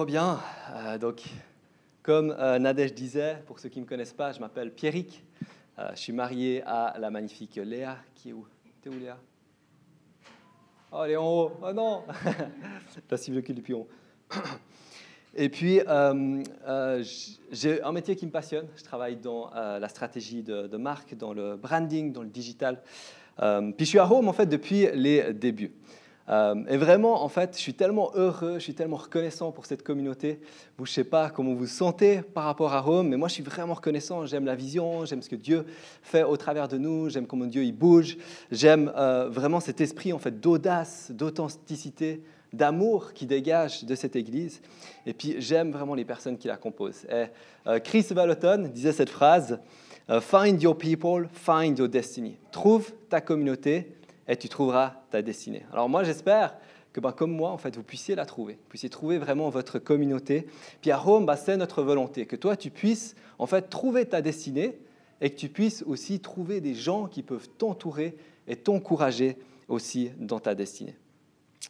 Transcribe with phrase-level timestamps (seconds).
[0.00, 0.40] Trop bien.
[0.72, 1.24] Euh, donc,
[2.02, 5.22] comme euh, Nadège disait, pour ceux qui ne me connaissent pas, je m'appelle Pierrick.
[5.78, 7.98] Euh, je suis marié à la magnifique Léa.
[8.14, 8.46] Qui est où?
[8.80, 9.18] T'es où Léa?
[10.90, 11.52] Oh, elle est en haut.
[11.62, 12.04] Oh non
[13.08, 13.86] T'as suivi le cul du pion.
[15.34, 17.04] Et puis, euh,
[17.52, 18.68] j'ai un métier qui me passionne.
[18.76, 22.80] Je travaille dans la stratégie de, de, marque, dans le branding, dans le digital.
[23.36, 25.74] puis je suis à Rome, en fait, depuis les débuts.
[26.30, 30.38] Et vraiment, en fait, je suis tellement heureux, je suis tellement reconnaissant pour cette communauté.
[30.78, 33.26] Vous, je ne sais pas comment vous vous sentez par rapport à Rome, mais moi,
[33.26, 34.24] je suis vraiment reconnaissant.
[34.26, 35.66] J'aime la vision, j'aime ce que Dieu
[36.02, 38.16] fait au travers de nous, j'aime comment Dieu il bouge,
[38.52, 38.92] j'aime
[39.28, 44.60] vraiment cet esprit, en fait, d'audace, d'authenticité, d'amour qui dégage de cette Église.
[45.06, 47.04] Et puis j'aime vraiment les personnes qui la composent.
[47.10, 47.26] Et,
[47.66, 49.60] euh, Chris Vallotton disait cette phrase,
[50.08, 52.38] euh, Find your people, find your destiny.
[52.50, 53.92] Trouve ta communauté
[54.30, 55.66] et tu trouveras ta destinée.
[55.72, 56.54] Alors moi j'espère
[56.92, 59.78] que ben, comme moi, en fait, vous puissiez la trouver, vous puissiez trouver vraiment votre
[59.78, 60.46] communauté.
[60.80, 64.22] Puis à Rome, ben, c'est notre volonté, que toi, tu puisses en fait trouver ta
[64.22, 64.78] destinée
[65.20, 68.16] et que tu puisses aussi trouver des gens qui peuvent t'entourer
[68.48, 69.36] et t'encourager
[69.68, 70.96] aussi dans ta destinée.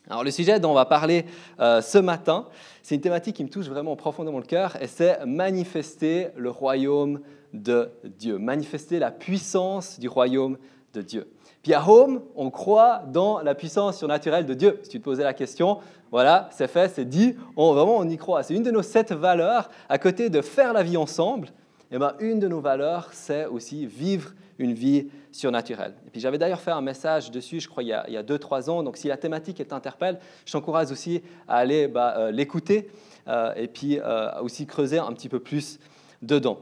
[0.09, 1.27] Alors le sujet dont on va parler
[1.59, 2.49] euh, ce matin,
[2.83, 7.21] c'est une thématique qui me touche vraiment profondément le cœur, et c'est manifester le royaume
[7.53, 10.57] de Dieu, manifester la puissance du royaume
[10.95, 11.29] de Dieu.
[11.63, 14.81] Puis à Home, on croit dans la puissance surnaturelle de Dieu.
[14.83, 15.79] Si tu te posais la question,
[16.11, 18.43] voilà, c'est fait, c'est dit, on, vraiment on y croit.
[18.43, 21.49] C'est une de nos sept valeurs, à côté de faire la vie ensemble,
[21.93, 25.95] eh ben, une de nos valeurs, c'est aussi vivre une vie surnaturelle.
[26.07, 28.83] Et puis j'avais d'ailleurs fait un message dessus, je crois, il y a 2-3 ans.
[28.83, 32.91] Donc si la thématique t'interpelle, je t'encourage aussi à aller bah, euh, l'écouter
[33.27, 35.79] euh, et puis euh, aussi creuser un petit peu plus
[36.23, 36.59] dedans.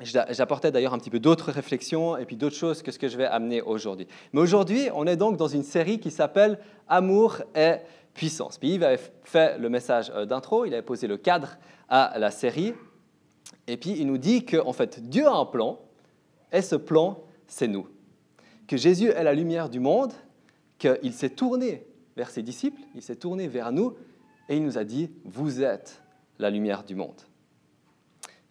[0.00, 3.16] J'apportais d'ailleurs un petit peu d'autres réflexions et puis d'autres choses que ce que je
[3.16, 4.06] vais amener aujourd'hui.
[4.32, 6.58] Mais aujourd'hui, on est donc dans une série qui s'appelle
[6.88, 7.74] Amour et
[8.14, 8.58] puissance.
[8.58, 11.56] Puis Yves avait fait le message d'intro, il avait posé le cadre
[11.88, 12.72] à la série.
[13.66, 15.78] Et puis il nous dit qu'en fait, Dieu a un plan,
[16.52, 17.86] et ce plan, c'est nous.
[18.66, 20.12] Que Jésus est la lumière du monde,
[20.78, 21.86] qu'il s'est tourné
[22.16, 23.94] vers ses disciples, il s'est tourné vers nous,
[24.48, 26.02] et il nous a dit, vous êtes
[26.38, 27.20] la lumière du monde.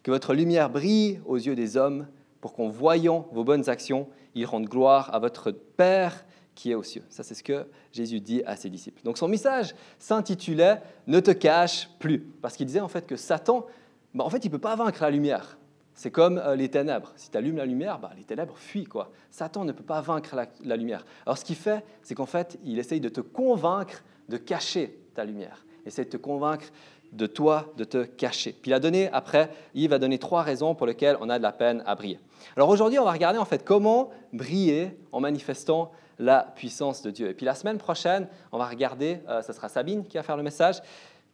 [0.02, 2.06] Que votre lumière brille aux yeux des hommes,
[2.40, 6.24] pour qu'en voyant vos bonnes actions, ils rendent gloire à votre Père
[6.54, 7.04] qui est aux cieux.
[7.08, 9.02] Ça, c'est ce que Jésus dit à ses disciples.
[9.04, 13.66] Donc son message s'intitulait Ne te cache plus, parce qu'il disait en fait que Satan
[14.14, 15.58] bah, en fait, il ne peut pas vaincre la lumière.
[15.94, 17.12] C'est comme euh, les ténèbres.
[17.16, 18.84] Si tu allumes la lumière, bah, les ténèbres fuient.
[18.84, 19.10] Quoi.
[19.30, 21.04] Satan ne peut pas vaincre la, lumière.
[21.26, 25.24] Alors ce qu'il fait, c'est qu'en fait, il essaye de te convaincre de cacher ta
[25.24, 25.64] lumière.
[25.84, 26.66] Essaye de te convaincre
[27.12, 28.52] de toi de te cacher.
[28.52, 31.42] Puis il a donné, après, il va donner trois raisons pour lesquelles on a de
[31.42, 32.18] la peine à briller.
[32.56, 37.28] Alors aujourd'hui, on va regarder en fait comment briller en manifestant la puissance de Dieu.
[37.28, 40.36] Et puis la semaine prochaine, on va regarder, euh, ce sera Sabine qui va faire
[40.36, 40.80] le message,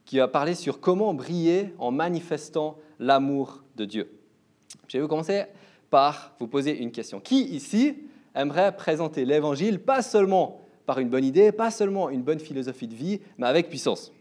[0.04, 4.10] qui va parler sur comment briller en manifestant l'amour de Dieu.
[4.88, 5.44] Je vais vous commencer
[5.90, 7.20] par vous poser une question.
[7.20, 7.98] Qui ici
[8.34, 12.94] aimerait présenter l'Évangile pas seulement par une bonne idée, pas seulement une bonne philosophie de
[12.94, 14.12] vie, mais avec puissance?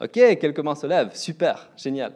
[0.00, 2.12] Ok, quelques mains se lèvent, super, génial.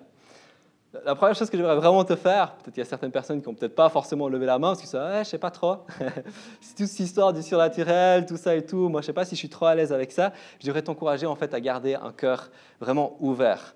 [1.04, 3.48] La première chose que j'aimerais vraiment te faire, peut-être qu'il y a certaines personnes qui
[3.48, 5.78] n'ont peut-être pas forcément levé la main parce que ça, ouais, je sais pas trop.
[6.60, 8.90] c'est toute cette histoire du surnaturel, tout ça et tout.
[8.90, 10.32] Moi, je sais pas si je suis trop à l'aise avec ça.
[10.60, 13.74] Je devrais t'encourager en fait à garder un cœur vraiment ouvert.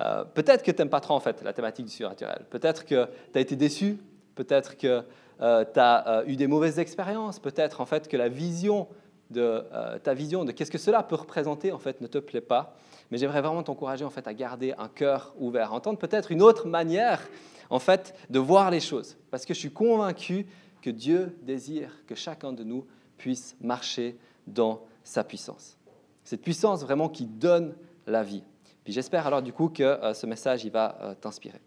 [0.00, 2.44] Euh, peut-être que tu n'aimes pas trop en fait la thématique du surnaturel.
[2.50, 3.98] Peut-être que tu as été déçu.
[4.34, 5.04] Peut-être que
[5.40, 7.38] euh, tu as euh, eu des mauvaises expériences.
[7.38, 8.88] Peut-être en fait que la vision
[9.30, 9.64] de
[10.02, 12.74] ta vision de qu'est-ce que cela peut représenter en fait ne te plaît pas
[13.10, 16.66] mais j'aimerais vraiment t'encourager en fait à garder un cœur ouvert, entendre peut-être une autre
[16.66, 17.20] manière
[17.68, 20.46] en fait de voir les choses, parce que je suis convaincu
[20.82, 24.16] que Dieu désire que chacun de nous puisse marcher
[24.46, 25.76] dans sa puissance.
[26.24, 27.74] Cette puissance vraiment qui donne
[28.06, 28.42] la vie.
[28.84, 31.60] Puis j'espère alors du coup que euh, ce message il va euh, t'inspirer.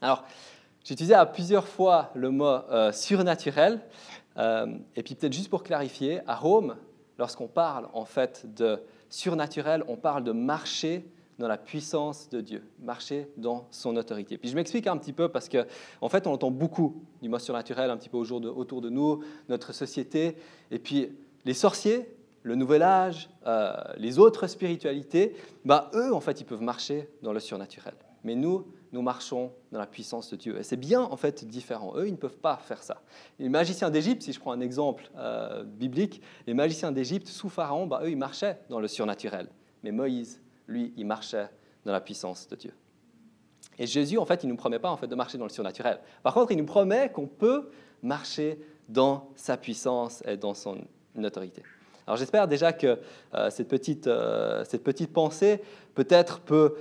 [0.00, 0.24] Alors,
[0.82, 3.80] j'ai utilisé à plusieurs fois le mot euh, surnaturel,
[4.36, 6.76] et puis peut-être juste pour clarifier, à Rome,
[7.18, 11.06] lorsqu'on parle en fait de surnaturel, on parle de marcher
[11.38, 14.38] dans la puissance de Dieu, marcher dans son autorité.
[14.38, 15.64] Puis je m'explique un petit peu parce qu'en
[16.00, 20.36] en fait, on entend beaucoup du surnaturel un petit peu autour de nous, notre société.
[20.70, 21.10] Et puis
[21.44, 22.08] les sorciers,
[22.42, 25.34] le nouvel âge, euh, les autres spiritualités,
[25.64, 27.94] bah, eux, en fait, ils peuvent marcher dans le surnaturel.
[28.22, 30.56] Mais nous, nous marchons dans la puissance de Dieu.
[30.58, 31.94] Et c'est bien, en fait, différent.
[31.96, 33.02] Eux, ils ne peuvent pas faire ça.
[33.40, 37.88] Les magiciens d'Égypte, si je prends un exemple euh, biblique, les magiciens d'Égypte, sous Pharaon,
[37.88, 39.48] bah, eux, ils marchaient dans le surnaturel.
[39.82, 41.48] Mais Moïse, lui, il marchait
[41.84, 42.72] dans la puissance de Dieu.
[43.80, 45.50] Et Jésus, en fait, il ne nous promet pas en fait, de marcher dans le
[45.50, 45.98] surnaturel.
[46.22, 47.70] Par contre, il nous promet qu'on peut
[48.00, 50.78] marcher dans sa puissance et dans son
[51.16, 51.62] autorité.
[52.06, 52.98] Alors j'espère déjà que
[53.34, 55.62] euh, cette, petite, euh, cette petite pensée
[55.94, 56.76] peut-être peut,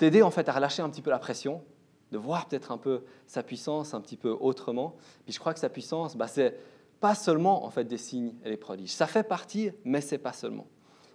[0.00, 1.62] t'aider en fait à relâcher un petit peu la pression,
[2.10, 4.96] de voir peut-être un peu sa puissance un petit peu autrement.
[5.24, 6.56] Puis je crois que sa puissance, bah, c'est
[7.00, 8.92] pas seulement en fait des signes et des prodiges.
[8.92, 10.66] Ça fait partie, mais c'est pas seulement.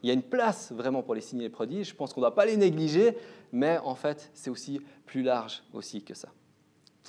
[0.04, 1.90] Il y a une place vraiment pour les signes et les prodiges.
[1.90, 3.18] Je pense qu'on ne doit pas les négliger,
[3.52, 6.30] mais en fait, c'est aussi plus large aussi que ça.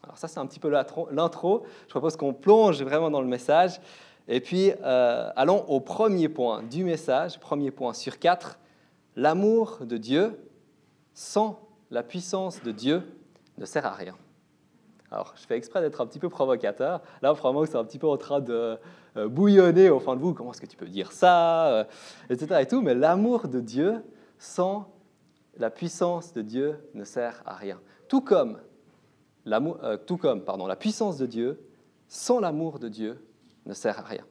[0.02, 1.66] Alors ça, c'est un petit peu l'intro.
[1.84, 3.82] Je propose qu'on plonge vraiment dans le message.
[4.28, 8.58] Et puis, euh, allons au premier point du message, premier point sur quatre.
[9.14, 10.38] L'amour de Dieu
[11.12, 13.02] sans la puissance de Dieu
[13.58, 14.16] ne sert à rien.
[15.10, 17.00] Alors, je fais exprès d'être un petit peu provocateur.
[17.22, 18.76] Là, vraiment, c'est un petit peu en train de
[19.16, 20.34] euh, bouillonner au fond de vous.
[20.34, 21.84] Comment est-ce que tu peux dire ça euh,
[22.28, 22.54] Etc.
[22.60, 22.82] Et tout.
[22.82, 24.02] Mais l'amour de Dieu
[24.38, 24.92] sans
[25.58, 27.80] la puissance de Dieu ne sert à rien.
[28.08, 28.58] Tout comme,
[29.46, 31.60] euh, tout comme pardon, la puissance de Dieu
[32.08, 33.24] sans l'amour de Dieu
[33.64, 34.24] ne sert à rien.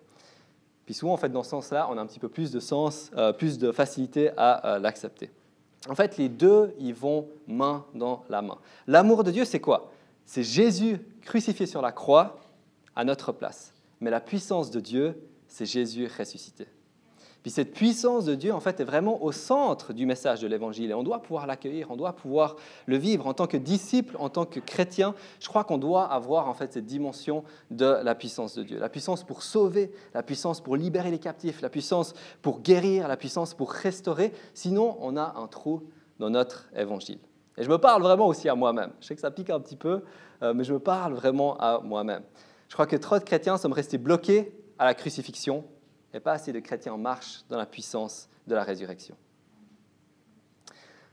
[0.86, 3.10] Puis souvent, en fait, dans ce sens-là, on a un petit peu plus de sens,
[3.40, 5.32] plus de facilité à l'accepter.
[5.88, 8.58] En fait, les deux, ils vont main dans la main.
[8.88, 9.92] L'amour de Dieu, c'est quoi?
[10.26, 12.40] C'est Jésus crucifié sur la croix
[12.96, 13.74] à notre place.
[14.00, 16.68] Mais la puissance de Dieu, c'est Jésus ressuscité.
[17.46, 20.90] Puis cette puissance de Dieu, en fait, est vraiment au centre du message de l'Évangile.
[20.90, 22.56] Et on doit pouvoir l'accueillir, on doit pouvoir
[22.88, 23.28] le vivre.
[23.28, 26.74] En tant que disciple, en tant que chrétien, je crois qu'on doit avoir, en fait,
[26.74, 28.80] cette dimension de la puissance de Dieu.
[28.80, 33.16] La puissance pour sauver, la puissance pour libérer les captifs, la puissance pour guérir, la
[33.16, 34.34] puissance pour restaurer.
[34.56, 35.84] Sinon, on a un trou
[36.18, 37.20] dans notre Évangile.
[37.60, 38.90] Et je me parle vraiment aussi à moi-même.
[39.02, 40.02] Je sais que ça pique un petit peu,
[40.42, 42.24] euh, mais je me parle vraiment à moi-même.
[42.70, 45.64] Je crois que trop de chrétiens sommes restés bloqués à la crucifixion
[46.16, 49.18] et pas assez de chrétiens marchent dans la puissance de la résurrection.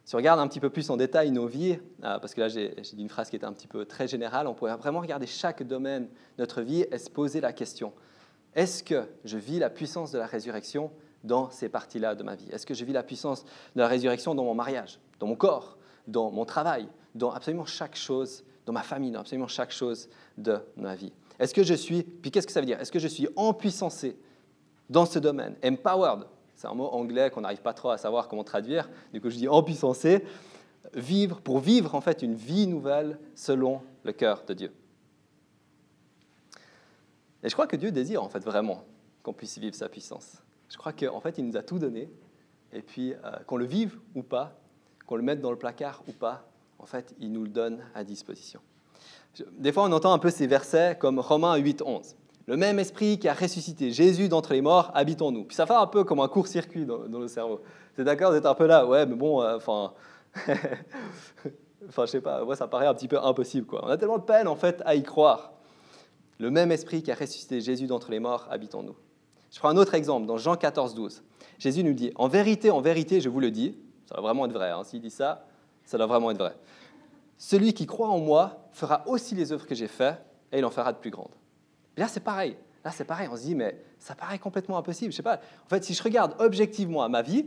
[0.05, 2.49] Si on regarde un petit peu plus en détail nos vies, euh, parce que là
[2.49, 5.27] j'ai dit une phrase qui était un petit peu très générale, on pourrait vraiment regarder
[5.27, 7.93] chaque domaine de notre vie et se poser la question,
[8.55, 10.93] est-ce que je vis la puissance de la résurrection
[11.25, 12.49] dans ces parties-là de ma vie?
[12.53, 13.45] Est-ce que je vis la puissance
[13.75, 17.97] de la résurrection dans mon mariage, dans mon corps, dans mon travail, dans absolument chaque
[17.97, 21.13] chose, dans ma famille, dans absolument chaque chose de ma vie?
[21.39, 22.81] Est-ce que je suis, puis qu'est-ce que ça veut dire?
[22.81, 24.17] Est-ce que je suis empuissancé
[24.93, 28.45] dans ce domaine Empowered, c'est un mot anglais qu'on n'arrive pas trop à savoir comment
[28.45, 30.25] traduire, du coup je dis empuissancé,
[30.95, 34.73] vivre, pour vivre en fait une vie nouvelle selon le cœur de Dieu.
[37.43, 38.85] Et je crois que Dieu désire en fait vraiment
[39.23, 40.43] qu'on puisse vivre sa puissance.
[40.69, 42.09] Je crois qu'en fait il nous a tout donné,
[42.73, 44.57] et puis euh, qu'on le vive ou pas,
[45.07, 46.47] qu'on le mette dans le placard ou pas,
[46.83, 48.61] en fait, il nous le donne à disposition.
[49.53, 52.17] Des fois, on entend un peu ces versets comme Romains 8, 11.
[52.47, 55.45] Le même esprit qui a ressuscité Jésus d'entre les morts habite en nous.
[55.45, 57.61] Puis ça fait un peu comme un court-circuit dans, le cerveau.
[57.97, 59.93] C'est d'accord êtes un peu là, ouais, mais bon, euh, enfin.
[61.89, 63.85] enfin, je sais pas, moi, ça paraît un petit peu impossible, quoi.
[63.85, 65.53] On a tellement de peine, en fait, à y croire.
[66.39, 68.97] Le même esprit qui a ressuscité Jésus d'entre les morts habite en nous.
[69.53, 71.23] Je prends un autre exemple, dans Jean 14, 12.
[71.59, 74.53] Jésus nous dit En vérité, en vérité, je vous le dis, ça doit vraiment être
[74.53, 74.71] vrai.
[74.71, 74.83] Hein.
[74.83, 75.47] S'il dit ça,
[75.85, 76.57] ça doit vraiment être vrai.
[77.37, 80.21] Celui qui croit en moi fera aussi les œuvres que j'ai faites
[80.51, 81.35] et il en fera de plus grandes.
[81.97, 82.57] Là, c'est pareil.
[82.85, 83.29] Là, c'est pareil.
[83.31, 85.13] On se dit, mais ça paraît complètement impossible.
[85.13, 85.41] Je sais pas.
[85.65, 87.47] En fait, si je regarde objectivement à ma vie,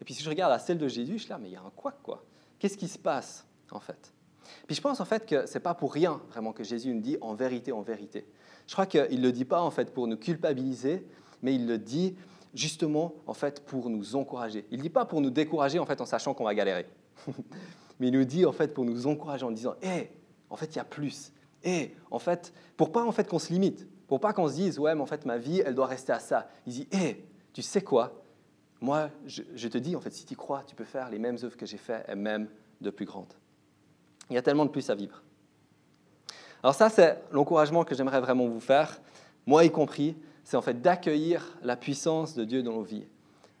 [0.00, 1.56] et puis si je regarde à celle de Jésus, je suis là, mais il y
[1.56, 2.24] a un quoi, quoi?
[2.58, 4.12] Qu'est-ce qui se passe, en fait?
[4.66, 7.16] Puis je pense, en fait, que c'est pas pour rien, vraiment, que Jésus nous dit
[7.20, 8.26] en vérité, en vérité.
[8.66, 11.06] Je crois qu'il ne le dit pas, en fait, pour nous culpabiliser,
[11.42, 12.16] mais il le dit
[12.54, 14.66] justement en fait pour nous encourager.
[14.70, 16.86] Il ne dit pas pour nous décourager en fait en sachant qu'on va galérer,
[18.00, 20.10] mais il nous dit en fait pour nous encourager en disant hé,
[20.50, 21.32] en fait il y a plus.
[21.64, 24.78] Hé, en fait, pour pas en fait qu'on se limite, pour pas qu'on se dise
[24.78, 26.48] ouais mais en fait ma vie elle doit rester à ça.
[26.66, 28.22] Il dit hé, tu sais quoi?
[28.80, 31.56] Moi je, te dis en fait si tu crois tu peux faire les mêmes œuvres
[31.56, 32.48] que j'ai fait et même
[32.80, 33.32] de plus grandes.
[34.28, 35.22] Il y a tellement de plus à vivre.
[36.62, 39.00] Alors ça c'est l'encouragement que j'aimerais vraiment vous faire,
[39.46, 40.14] moi y compris
[40.44, 43.06] c'est en fait d'accueillir la puissance de Dieu dans nos vies,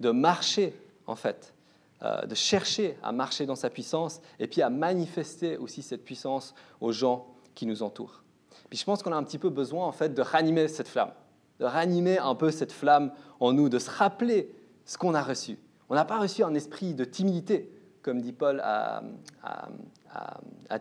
[0.00, 0.74] de marcher
[1.06, 1.54] en fait,
[2.02, 6.54] euh, de chercher à marcher dans sa puissance et puis à manifester aussi cette puissance
[6.80, 8.22] aux gens qui nous entourent.
[8.70, 11.12] Puis je pense qu'on a un petit peu besoin en fait de ranimer cette flamme,
[11.60, 14.50] de ranimer un peu cette flamme en nous, de se rappeler
[14.84, 15.58] ce qu'on a reçu.
[15.88, 17.70] On n'a pas reçu un esprit de timidité,
[18.02, 19.02] comme dit Paul à,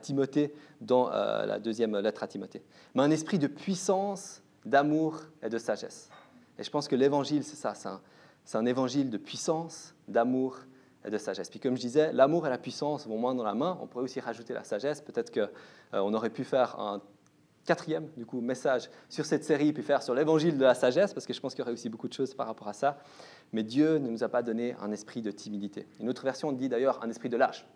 [0.01, 2.63] Timothée dans euh, la deuxième lettre à Timothée,
[2.95, 6.09] mais un esprit de puissance d'amour et de sagesse.
[6.57, 7.73] Et je pense que l'évangile, c'est ça,
[8.45, 10.59] c'est un, évangile de puissance, d'amour
[11.05, 11.49] et de sagesse.
[11.49, 13.77] Puis comme je disais, l'amour et la puissance vont moins dans la main.
[13.81, 15.01] On pourrait aussi rajouter la sagesse.
[15.01, 15.47] Peut-être qu'on
[15.93, 17.01] euh, aurait pu faire un
[17.65, 21.25] quatrième du coup, message sur cette série, puis faire sur l'évangile de la sagesse, parce
[21.25, 22.97] que je pense qu'il y aurait aussi beaucoup de choses par rapport à ça.
[23.53, 25.87] Mais Dieu ne nous a pas donné un esprit de timidité.
[25.99, 27.67] Une autre version dit d'ailleurs un esprit de lâche.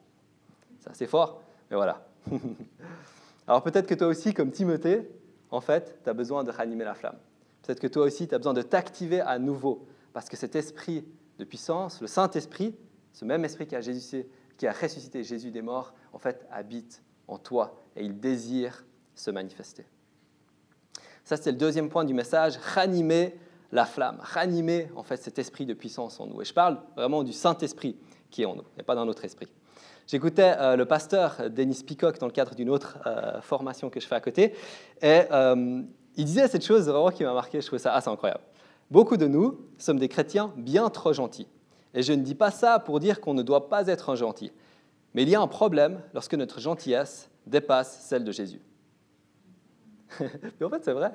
[0.80, 2.06] C'est assez fort, mais voilà.
[3.48, 5.10] Alors peut-être que toi aussi, comme Timothée,
[5.52, 7.18] en fait, tu as besoin de ranimer la flamme.
[7.62, 11.06] Peut-être que toi aussi, tu as besoin de t'activer à nouveau, parce que cet esprit
[11.38, 12.76] de puissance, le Saint-Esprit,
[13.16, 13.76] ce même esprit qui
[14.68, 19.86] a, ressuscité Jésus des morts, en fait, habite en toi et il désire se manifester.
[21.24, 23.40] Ça, c'est le deuxième point du message, ranimer
[23.72, 26.42] la flamme, ranimer en fait cet esprit de puissance en nous.
[26.42, 27.96] Et je parle vraiment du Saint-Esprit
[28.30, 29.48] qui est en nous, et pas dans notre esprit.
[30.08, 34.08] J'écoutais euh, le pasteur Denis Peacock dans le cadre d'une autre euh, formation que je
[34.08, 34.54] fais à côté,
[35.02, 35.82] et euh,
[36.18, 38.44] il disait cette chose vraiment qui m'a marqué, je trouvais ça assez incroyable.
[38.92, 41.48] Beaucoup de nous sommes des chrétiens bien trop gentils.
[41.96, 44.52] Et je ne dis pas ça pour dire qu'on ne doit pas être un gentil.
[45.14, 48.62] Mais il y a un problème lorsque notre gentillesse dépasse celle de Jésus.
[50.20, 51.12] mais en fait, c'est vrai.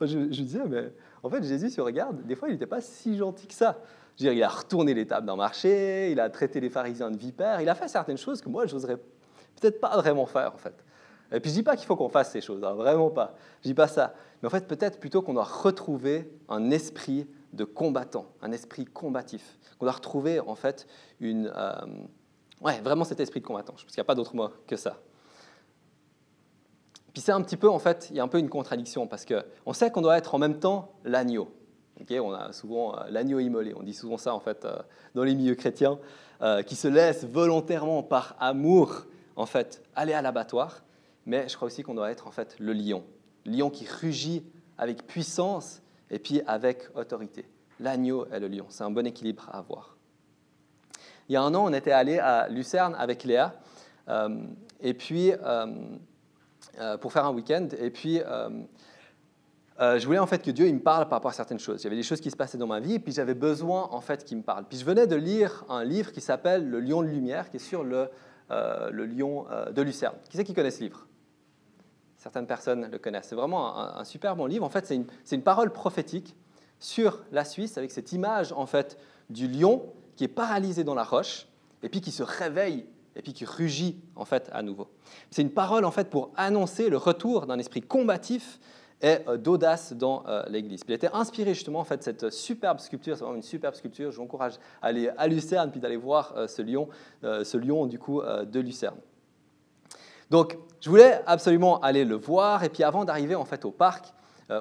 [0.00, 3.16] je, disais, mais en fait, Jésus, si on regarde, des fois, il n'était pas si
[3.16, 3.78] gentil que ça.
[4.18, 7.10] Je veux dire, il a retourné les tables d'un marché, il a traité les pharisiens
[7.10, 8.96] de vipères, il a fait certaines choses que moi, je n'oserais
[9.60, 10.74] peut-être pas vraiment faire, en fait.
[11.32, 13.36] Et puis, je ne dis pas qu'il faut qu'on fasse ces choses, hein, vraiment pas.
[13.62, 14.12] Je ne dis pas ça.
[14.42, 19.58] Mais en fait, peut-être plutôt qu'on doit retrouver un esprit de combattant, un esprit combatif.
[19.78, 20.86] Qu'on doit retrouver, en fait,
[21.20, 21.52] une...
[21.54, 21.72] Euh,
[22.60, 23.72] ouais, vraiment cet esprit de combattant.
[23.72, 24.98] Pense qu'il n'y a pas d'autre mot que ça.
[27.12, 29.26] Puis c'est un petit peu, en fait, il y a un peu une contradiction, parce
[29.26, 31.48] qu'on sait qu'on doit être en même temps l'agneau.
[32.10, 34.76] on a souvent euh, l'agneau immolé, on dit souvent ça, en fait, euh,
[35.14, 35.98] dans les milieux chrétiens,
[36.42, 40.82] euh, qui se laisse volontairement, par amour, en fait, aller à l'abattoir.
[41.26, 43.04] Mais je crois aussi qu'on doit être, en fait, le lion.
[43.44, 44.44] Lion qui rugit
[44.78, 47.46] avec puissance et puis avec autorité.
[47.78, 49.96] L'agneau et le lion, c'est un bon équilibre à avoir.
[51.28, 53.54] Il y a un an, on était allé à Lucerne avec Léa,
[54.80, 55.32] et puis
[56.78, 57.68] euh, pour faire un week-end.
[57.78, 58.48] Et puis, euh,
[59.80, 61.84] euh, je voulais en fait que Dieu me parle par rapport à certaines choses.
[61.84, 64.24] Avait des choses qui se passaient dans ma vie, et puis j'avais besoin en fait
[64.24, 64.64] qu'il me parle.
[64.68, 67.60] Puis je venais de lire un livre qui s'appelle Le Lion de Lumière, qui est
[67.60, 68.08] sur le,
[68.50, 70.14] le lion de Lucerne.
[70.28, 71.06] Qui c'est qui connaît ce livre?
[72.20, 73.28] Certaines personnes le connaissent.
[73.28, 74.62] C'est vraiment un, super bon livre.
[74.62, 76.36] En fait, c'est une, parole prophétique
[76.78, 78.98] sur la Suisse avec cette image en fait
[79.30, 79.86] du lion
[80.16, 81.46] qui est paralysé dans la roche
[81.82, 82.84] et puis qui se réveille
[83.16, 84.88] et puis qui rugit en fait à nouveau.
[85.30, 88.60] C'est une parole en fait pour annoncer le retour d'un esprit combatif
[89.00, 90.82] et euh, d'audace dans euh, l'Église.
[90.86, 94.10] Il était inspiré justement en fait cette superbe sculpture, c'est vraiment une superbe sculpture.
[94.10, 96.90] Je vous encourage à aller à Lucerne puis d'aller voir euh, ce lion,
[97.22, 98.98] ce lion du coup de Lucerne.
[100.30, 104.14] Donc, je voulais absolument aller le voir et puis avant d'arriver en fait au parc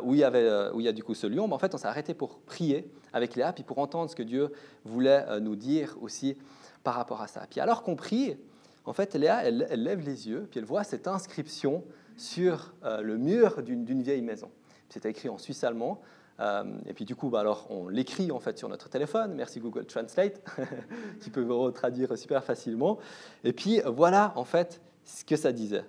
[0.04, 1.74] où il y avait où il y a du coup ce lion, ben, en fait
[1.74, 4.52] on s'est arrêté pour prier avec Léa puis pour entendre ce que Dieu
[4.86, 6.38] voulait nous dire aussi
[6.84, 7.42] par rapport à ça.
[7.50, 8.38] Puis alors qu'on prie,
[8.86, 11.84] en fait, Léa, elle, lève les yeux, puis elle voit cette inscription
[12.18, 14.50] sur euh, le mur d'une vieille maison.
[14.90, 16.02] C'était écrit en suisse allemand.
[16.40, 19.36] Euh, et puis du coup, bah, alors, on l'écrit en fait sur notre téléphone.
[19.36, 20.42] Merci Google Translate,
[21.22, 22.98] qui peut vous traduire super facilement.
[23.44, 24.82] Et puis voilà en fait
[25.18, 25.86] ce que ça disait.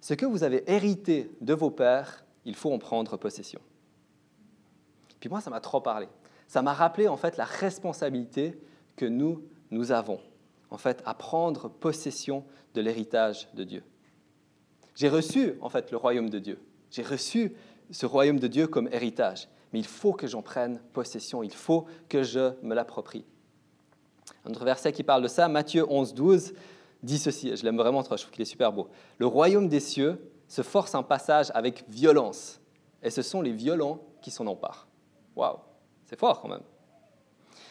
[0.00, 3.60] Ce que vous avez hérité de vos pères, il faut en prendre possession.
[5.20, 6.08] Puis moi, ça m'a trop parlé.
[6.46, 8.58] Ça m'a rappelé en fait la responsabilité
[8.96, 10.20] que nous, nous avons
[10.74, 12.44] en fait, à prendre possession
[12.74, 13.84] de l'héritage de Dieu.
[14.96, 16.58] J'ai reçu, en fait, le royaume de Dieu.
[16.90, 17.52] J'ai reçu
[17.90, 19.48] ce royaume de Dieu comme héritage.
[19.72, 21.42] Mais il faut que j'en prenne possession.
[21.44, 23.24] Il faut que je me l'approprie.
[24.44, 26.54] Un autre verset qui parle de ça, Matthieu 11, 12,
[27.04, 27.56] dit ceci.
[27.56, 28.88] Je l'aime vraiment trop, je trouve qu'il est super beau.
[29.18, 32.60] Le royaume des cieux se force un passage avec violence.
[33.02, 34.88] Et ce sont les violents qui s'en emparent.
[35.36, 35.58] Waouh,
[36.06, 36.62] c'est fort quand même.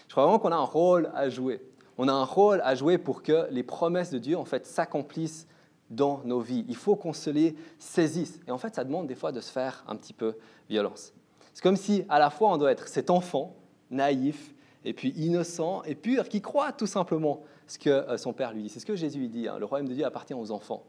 [0.07, 1.61] Je crois vraiment qu'on a un rôle à jouer
[1.97, 5.47] on a un rôle à jouer pour que les promesses de Dieu en fait s'accomplissent
[5.89, 6.65] dans nos vies.
[6.67, 8.39] Il faut qu'on se les saisisse.
[8.47, 10.35] Et en fait, ça demande des fois de se faire un petit peu
[10.69, 11.13] violence.
[11.53, 13.55] C'est comme si à la fois on doit être cet enfant
[13.91, 18.53] naïf et puis innocent et pur qui croit tout simplement ce que euh, son père
[18.53, 18.69] lui dit.
[18.69, 19.47] C'est ce que Jésus dit.
[19.47, 19.57] Hein.
[19.57, 20.85] Le royaume de Dieu appartient aux enfants.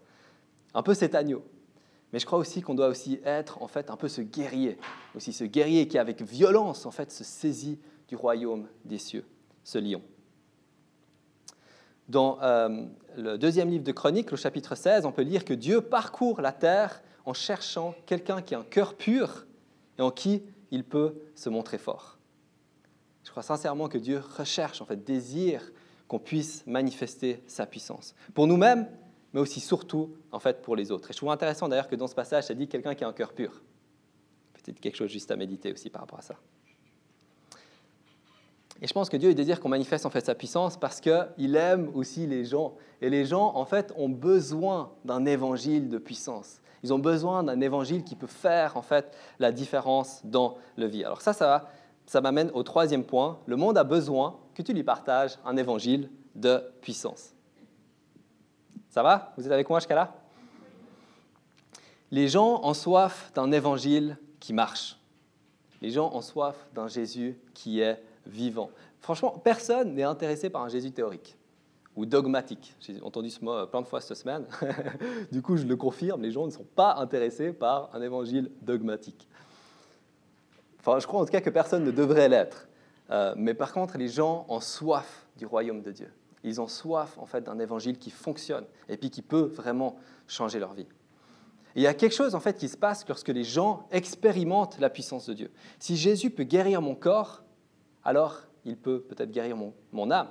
[0.74, 1.42] Un peu cet agneau.
[2.12, 4.78] Mais je crois aussi qu'on doit aussi être en fait un peu ce guerrier,
[5.16, 9.24] aussi ce guerrier qui avec violence en fait se saisit du royaume des cieux,
[9.64, 10.02] ce lion.
[12.08, 12.84] Dans euh,
[13.16, 16.52] le deuxième livre de Chroniques, le chapitre 16, on peut lire que Dieu parcourt la
[16.52, 19.46] terre en cherchant quelqu'un qui a un cœur pur
[19.98, 22.18] et en qui il peut se montrer fort.
[23.24, 25.62] Je crois sincèrement que Dieu recherche, en fait, désire
[26.08, 28.14] qu'on puisse manifester sa puissance.
[28.34, 28.86] Pour nous-mêmes,
[29.32, 31.10] mais aussi surtout, en fait, pour les autres.
[31.10, 33.12] Et je trouve intéressant d'ailleurs que dans ce passage, ça dit quelqu'un qui a un
[33.12, 33.62] cœur pur.
[34.52, 36.36] Peut-être quelque chose juste à méditer aussi par rapport à ça.
[38.80, 41.56] Et je pense que Dieu il désire qu'on manifeste en fait sa puissance parce qu'il
[41.56, 42.74] aime aussi les gens.
[43.00, 46.60] Et les gens, en fait, ont besoin d'un évangile de puissance.
[46.82, 51.02] Ils ont besoin d'un évangile qui peut faire en fait la différence dans le vie.
[51.02, 51.70] Alors ça, ça,
[52.06, 53.38] ça m'amène au troisième point.
[53.46, 57.34] Le monde a besoin que tu lui partages un évangile de puissance.
[58.90, 59.32] Ça va?
[59.36, 60.14] Vous êtes avec moi jusqu'à là?
[62.10, 64.98] Les gens ont soif d'un évangile qui marche.
[65.82, 68.70] Les gens ont soif d'un Jésus qui est vivant.
[69.00, 71.36] Franchement, personne n'est intéressé par un Jésus théorique
[71.96, 72.74] ou dogmatique.
[72.80, 74.46] J'ai entendu ce mot plein de fois cette semaine.
[75.32, 79.28] du coup, je le confirme, les gens ne sont pas intéressés par un évangile dogmatique.
[80.86, 82.68] Enfin, je crois en tout cas que personne ne devrait l'être.
[83.10, 86.12] Euh, mais par contre, les gens ont soif du royaume de Dieu.
[86.42, 89.96] Ils ont soif en fait d'un évangile qui fonctionne et puis qui peut vraiment
[90.28, 90.86] changer leur vie.
[91.74, 94.90] il y a quelque chose en fait qui se passe lorsque les gens expérimentent la
[94.90, 95.50] puissance de Dieu.
[95.78, 97.44] Si Jésus peut guérir mon corps,
[98.04, 100.28] alors il peut peut-être guérir mon, âme,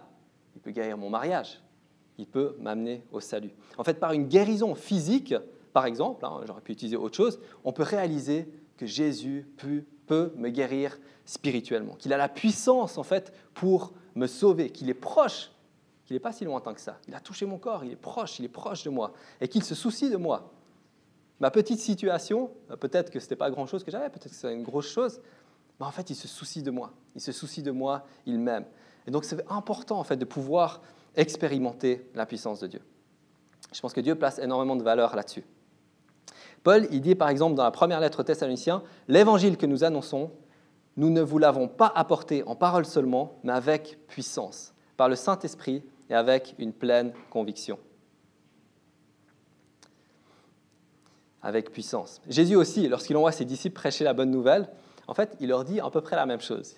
[0.55, 1.63] il peut guérir mon mariage,
[2.19, 3.51] il peut m'amener au salut.
[3.79, 5.33] En fait, par une guérison physique,
[5.73, 10.33] par exemple, hein, j'aurais pu utiliser autre chose, on peut réaliser que Jésus peut, peut
[10.35, 15.51] me guérir spirituellement, qu'il a la puissance en fait pour me sauver, qu'il est proche,
[16.05, 16.97] qu'il n'est pas si lointain que ça.
[17.07, 19.63] Il a touché mon corps, il est proche, il est proche de moi, et qu'il
[19.63, 20.51] se soucie de moi.
[21.39, 24.63] Ma petite situation, peut-être que ce n'était pas grand-chose que j'avais, peut-être que c'est une
[24.63, 25.19] grosse chose,
[25.79, 26.93] mais en fait, il se soucie de moi.
[27.15, 28.65] Il se soucie de moi, il m'aime.
[29.07, 30.81] Et donc, c'est important, en fait, de pouvoir
[31.15, 32.81] expérimenter la puissance de Dieu.
[33.73, 35.43] Je pense que Dieu place énormément de valeur là-dessus.
[36.63, 40.31] Paul, il dit par exemple dans la première lettre aux Thessaloniciens, l'évangile que nous annonçons,
[40.95, 45.83] nous ne vous l'avons pas apporté en parole seulement, mais avec puissance, par le Saint-Esprit
[46.09, 47.79] et avec une pleine conviction.
[51.41, 52.21] Avec puissance.
[52.29, 54.69] Jésus aussi, lorsqu'il envoie ses disciples prêcher la bonne nouvelle,
[55.07, 56.75] en fait, il leur dit à peu près la même chose.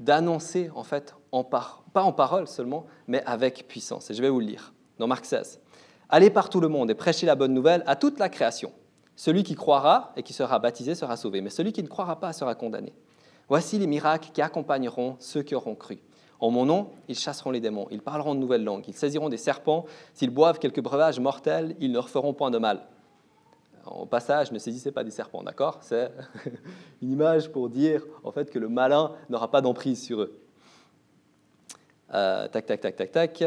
[0.00, 4.10] D'annoncer, en fait, pas en parole seulement, mais avec puissance.
[4.10, 5.60] Et je vais vous le lire dans Marc 16.
[6.10, 8.72] Allez par tout le monde et prêchez la bonne nouvelle à toute la création.
[9.18, 12.32] Celui qui croira et qui sera baptisé sera sauvé, mais celui qui ne croira pas
[12.32, 12.94] sera condamné.
[13.48, 15.98] Voici les miracles qui accompagneront ceux qui auront cru.
[16.38, 19.36] En mon nom, ils chasseront les démons, ils parleront de nouvelles langues, ils saisiront des
[19.36, 22.86] serpents, s'ils boivent quelques breuvages mortels, ils ne leur feront point de mal
[23.90, 25.78] au passage, ne saisissez pas des serpents, d'accord?
[25.80, 26.12] C'est
[27.02, 30.38] une image pour dire en fait que le malin n'aura pas d'emprise sur eux.
[32.14, 33.44] Euh, tac, tac, tac, tac, tac.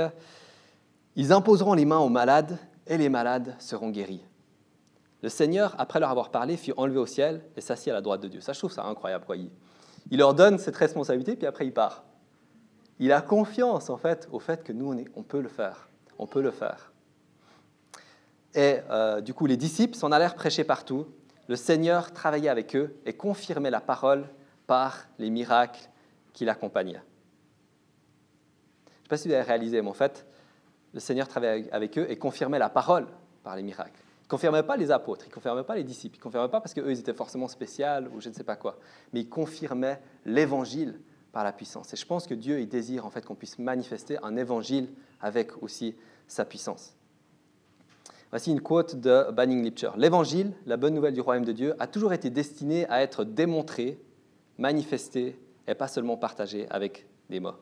[1.16, 2.58] Ils imposeront les mains aux malades
[2.88, 4.22] et les malades seront guéris.
[5.22, 8.22] Le Seigneur, après leur avoir parlé, fut enlevé au ciel et s'assit à la droite
[8.22, 8.42] de Dieu.
[8.42, 9.26] Ça, je trouve ça incroyable.
[9.26, 9.36] Quoi.
[9.38, 12.04] Il, leur donne cette responsabilité, puis après, il part.
[13.00, 15.90] Il a confiance, en fait, au fait que nous, on, on peut le faire.
[16.18, 16.92] On peut le faire.
[18.56, 21.08] Et euh, du coup, les disciples s'en allèrent prêcher partout.
[21.48, 24.28] Le Seigneur travaillait avec eux et confirmait la parole
[24.68, 25.90] par les miracles
[26.34, 27.02] qui l'accompagnaient.
[28.86, 30.26] Je ne sais pas si vous avez réalisé, mais en fait,
[30.94, 33.08] le Seigneur travaillait avec eux et confirmait la parole
[33.44, 34.00] par les miracles.
[34.32, 37.00] Confirmait pas les apôtres, il confirmait pas les disciples, il confirmait pas parce qu'eux, ils
[37.00, 38.80] étaient forcément spéciaux ou je ne sais pas quoi,
[39.12, 41.02] mais il confirmait l'évangile
[41.34, 41.94] par la puissance.
[41.94, 44.88] Et je pense que Dieu, il désire en fait qu'on puisse manifester un évangile
[45.20, 45.98] avec aussi
[46.30, 46.96] sa puissance.
[48.30, 49.92] Voici une quote de Banning Lipcher.
[49.98, 54.00] L'évangile, la bonne nouvelle du royaume de Dieu, a toujours été destiné à être démontré,
[54.58, 57.56] manifesté et pas seulement partagé avec des mots.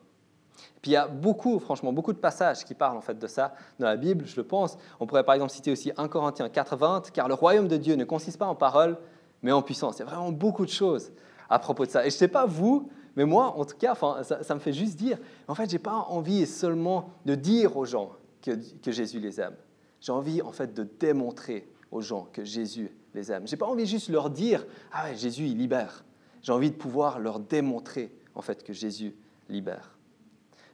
[0.82, 3.54] Puis il y a beaucoup, franchement, beaucoup de passages qui parlent en fait de ça
[3.78, 4.78] dans la Bible, je le pense.
[4.98, 8.04] On pourrait par exemple citer aussi 1 Corinthiens 4.20, car le royaume de Dieu ne
[8.04, 8.96] consiste pas en paroles,
[9.42, 9.96] mais en puissance.
[9.96, 11.12] Il y a vraiment beaucoup de choses
[11.48, 12.06] à propos de ça.
[12.06, 14.72] Et je ne sais pas vous, mais moi, en tout cas, enfin, ça, me fait
[14.72, 15.18] juste dire,
[15.48, 18.52] en fait, je n'ai pas envie seulement de dire aux gens que,
[18.86, 19.56] Jésus les aime.
[20.00, 23.46] J'ai envie en fait de démontrer aux gens que Jésus les aime.
[23.46, 26.04] J'ai pas envie juste de leur dire ah ouais, Jésus il libère.
[26.40, 29.14] J'ai envie de pouvoir leur démontrer en fait que Jésus
[29.50, 29.98] libère.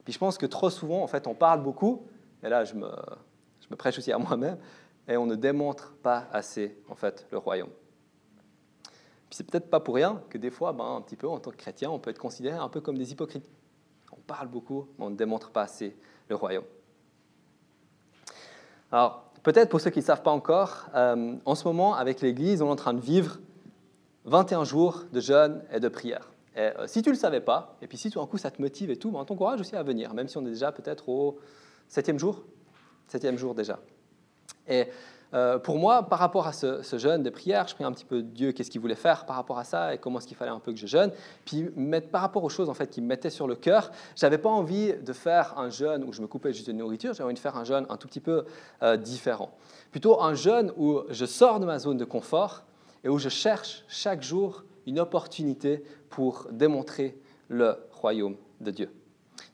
[0.07, 2.07] Puis je pense que trop souvent en fait on parle beaucoup
[2.41, 2.87] et là je me,
[3.75, 4.57] prêche aussi à moi-même
[5.05, 7.67] et on ne démontre pas assez en fait le royaume.
[9.29, 11.51] Puis c'est peut-être pas pour rien que des fois, ben, un petit peu en tant
[11.51, 13.49] que chrétien, on peut être considéré un peu comme des hypocrites.
[14.13, 15.97] On parle beaucoup, mais on ne démontre pas assez
[16.29, 16.63] le royaume.
[18.89, 22.61] Alors, peut-être pour ceux qui ne savent pas encore, euh, en ce moment, avec l'Église,
[22.61, 23.39] on est en train de vivre
[24.23, 26.31] 21 jours de jeûne et de prière.
[26.57, 28.49] Et euh, si tu ne le savais pas, et puis si tout d'un coup ça
[28.49, 31.07] te motive et tout, ben, t'encourage aussi à venir, même si on est déjà peut-être
[31.07, 31.37] au
[31.87, 32.43] septième jour,
[33.07, 33.79] septième jour déjà.
[34.67, 34.87] Et
[35.33, 38.23] euh, pour moi, par rapport à ce, jeûne de prière, je prie un petit peu
[38.23, 40.59] Dieu, qu'est-ce qu'il voulait faire par rapport à ça et comment est-ce qu'il fallait un
[40.59, 41.11] peu que je jeûne.
[41.45, 44.39] Puis mettre, par rapport aux choses en fait qui me mettaient sur le cœur, j'avais
[44.39, 47.35] pas envie de faire un jeûne où je me coupais juste de nourriture, j'avais envie
[47.35, 48.45] de faire un jeûne un tout petit peu
[48.81, 49.51] euh, différent.
[49.91, 52.63] Plutôt un jeûne où je sors de ma zone de confort
[53.03, 57.17] et où je cherche chaque jour une opportunité pour démontrer
[57.49, 58.89] le royaume de Dieu.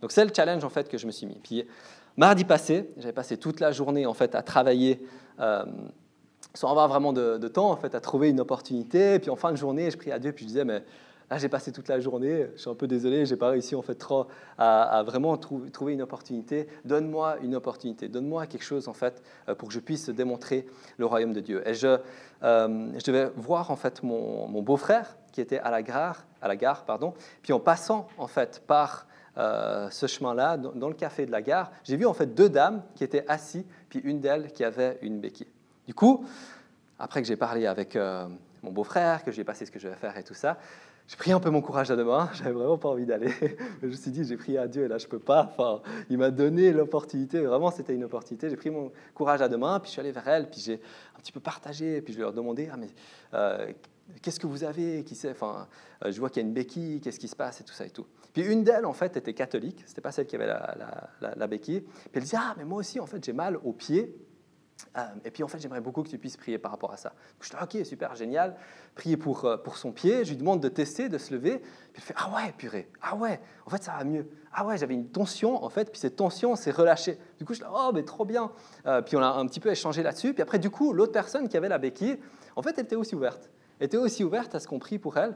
[0.02, 1.39] Donc c'est le challenge en fait que je me suis mis.
[1.43, 1.65] Puis
[2.15, 5.06] mardi passé, j'avais passé toute la journée en fait à travailler
[5.39, 5.65] euh,
[6.54, 9.19] sans avoir vraiment de, temps en fait à trouver une opportunité.
[9.19, 10.84] Puis en fin de journée, je priais à Dieu puis je disais mais
[11.32, 13.82] Là, j'ai passé toute la journée, je suis un peu désolé, j'ai pas réussi en
[13.82, 16.67] fait trop à, vraiment trouver une opportunité.
[16.86, 20.67] Donne-moi une opportunité, donne-moi quelque chose en fait euh, pour que je puisse démontrer
[20.98, 21.67] le royaume de Dieu.
[21.67, 21.98] Et je,
[22.43, 26.86] euh, devais voir en fait mon beau-frère qui était à la gare, à la gare,
[26.86, 27.13] pardon.
[27.41, 29.06] Puis en passant en fait par
[29.38, 32.82] euh, ce chemin-là, dans, le café de la gare, j'ai vu en fait deux dames
[32.96, 35.52] qui étaient assises, puis une d'elles qui avait une béquille.
[35.88, 36.26] Du coup,
[36.98, 40.17] après que j'ai parlé avec mon beau-frère, que j'ai passé ce que je vais faire
[40.17, 40.58] et tout ça,
[41.08, 43.32] j'ai pris un peu mon courage à deux mains, j'avais vraiment pas envie d'aller.
[43.82, 45.54] Je me suis dit, j'ai prié à Dieu et là, je peux pas.
[45.58, 48.50] Enfin, il m'a donné l'opportunité, vraiment, c'était une opportunité.
[48.50, 50.80] J'ai pris mon courage à deux mains, puis je suis allé vers elle, puis j'ai
[51.15, 52.88] un petit peu partagé, puis je lui ai demandé, ah, mais
[53.34, 53.72] euh,
[54.22, 55.68] qu'est-ce que vous avez qui sait enfin,
[56.06, 57.86] euh, Je vois qu'il y a une béquille, qu'est-ce qui se passe et tout ça
[57.86, 58.06] et tout.
[58.34, 60.76] Puis une d'elles, en fait, était catholique, c'était pas celle qui avait la,
[61.22, 61.82] la, la béquille.
[61.82, 64.16] Puis elle disait, ah, mais moi aussi, en fait, j'ai mal aux pieds.
[64.98, 67.13] Euh, et puis en fait, j'aimerais beaucoup que tu puisses prier par rapport à ça.
[67.42, 68.56] je dis, ok, super, génial.
[68.96, 70.24] Prier pour, euh, pour son pied.
[70.26, 71.60] Je lui demande de tester, de se lever.
[71.60, 74.28] Puis il fait, ah ouais, purée, ah ouais, en fait, ça va mieux.
[74.52, 77.18] Ah ouais, j'avais une tension, en fait, puis cette tension s'est relâchée.
[77.39, 78.52] Du coup, je dis, oh, mais trop bien.
[79.06, 80.34] Puis on a un petit peu échangé là-dessus.
[80.34, 82.20] Puis après, du coup, l'autre personne qui avait la béquille,
[82.56, 83.50] en fait, elle était aussi ouverte.
[83.84, 85.36] Était aussi ouverte à ce qu'on prie pour elle.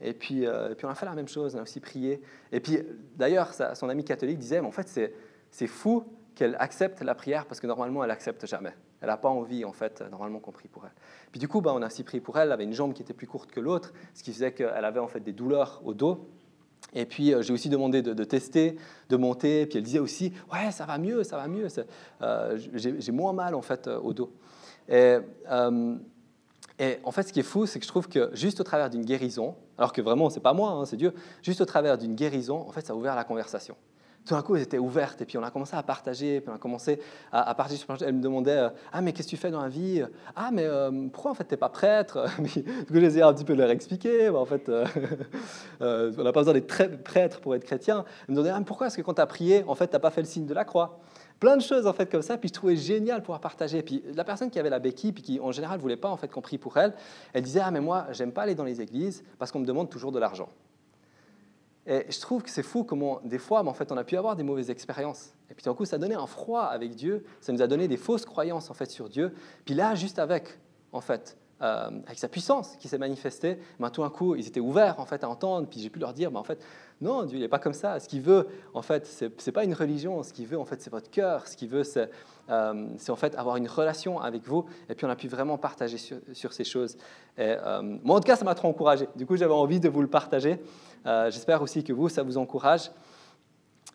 [0.00, 2.22] et, puis, puis on a fait la même chose, on a aussi prié.
[2.52, 2.78] Et puis
[3.16, 5.12] d'ailleurs, son ami catholique disait, mais en fait,
[5.50, 6.04] c'est fou
[6.38, 8.72] qu'elle accepte la prière parce que normalement elle accepte jamais.
[9.00, 10.92] Elle n'a pas envie en fait normalement qu'on prie pour elle.
[11.32, 12.48] Puis du coup, bah, on a aussi prié pour elle.
[12.48, 15.00] Elle avait une jambe qui était plus courte que l'autre, ce qui faisait qu'elle avait
[15.00, 16.28] en fait des douleurs au dos.
[16.94, 18.76] Et puis euh, j'ai aussi demandé de, tester,
[19.08, 19.66] de monter.
[19.66, 21.66] Puis elle disait aussi, ouais, ça va mieux, ça va mieux.
[22.22, 24.32] Euh, j'ai moins mal en fait euh, au dos.
[24.88, 25.16] Et,
[26.78, 28.90] et, en fait, ce qui est fou, c'est que je trouve que juste au travers
[28.90, 31.12] d'une guérison, alors que vraiment c'est pas moi, hein, c'est Dieu,
[31.42, 33.76] juste au travers d'une guérison, en fait, ça a ouvert la conversation
[34.28, 35.20] tout d'un coup, elles étaient ouvertes.
[35.22, 36.40] Et puis on a commencé à partager.
[36.40, 37.00] Puis on a commencé
[37.32, 37.82] à, partager.
[38.02, 40.04] Elle me demandait euh, Ah, mais qu'est-ce que tu fais dans la vie
[40.36, 42.26] Ah, mais euh, pourquoi en fait tu n'es pas prêtre?
[42.38, 44.28] Du coup, j'essayais un petit peu leur expliquer.
[44.28, 44.68] en fait,
[45.80, 48.04] euh, on n'a pas besoin d'être prêtre pour être chrétien.
[48.28, 50.00] Elle me demandait ah, Pourquoi est-ce que quand tu as prié, en fait, tu n'as
[50.00, 51.00] pas fait le signe de la croix?
[51.40, 52.36] Plein de choses en fait comme ça.
[52.36, 53.82] Puis je trouvais génial pouvoir partager.
[53.82, 56.28] Puis la personne qui avait la béquille, puis qui en général voulait pas en fait
[56.28, 56.94] qu'on prie pour elle,
[57.32, 59.88] elle disait Ah, mais moi, j'aime pas aller dans les églises parce qu'on me demande
[59.90, 60.48] toujours de l'argent.
[61.90, 64.36] Et je trouve que c'est fou comment, des fois, en fait, on a pu avoir
[64.36, 65.32] des mauvaises expériences.
[65.50, 67.24] Et puis, d'un coup, ça a donné un froid avec Dieu.
[67.40, 69.34] Ça nous a donné des fausses croyances, en fait, sur Dieu.
[69.64, 70.58] Puis là, juste avec,
[70.92, 74.60] en fait, euh, avec sa puissance qui s'est manifestée, ben, tout d'un coup, ils étaient
[74.60, 75.66] ouverts, en fait, à entendre.
[75.66, 76.62] Puis j'ai pu leur dire, ben, en fait,
[77.00, 78.00] non, Dieu, il n'est pas comme ça.
[78.00, 80.22] Ce qu'il veut, en fait, ce n'est pas une religion.
[80.24, 81.46] Ce qu'il veut, en fait, c'est votre cœur.
[81.46, 82.10] Ce qu'il veut, c'est
[82.50, 84.64] euh, en fait avoir une relation avec vous.
[84.88, 86.96] Et puis, on a pu vraiment partager sur, ces choses.
[87.38, 89.08] Euh, moi, en tout cas, ça m'a trop encouragé.
[89.14, 90.60] Du coup, j'avais envie de vous le partager.
[91.06, 92.90] Euh, j'espère aussi que vous, ça vous encourage.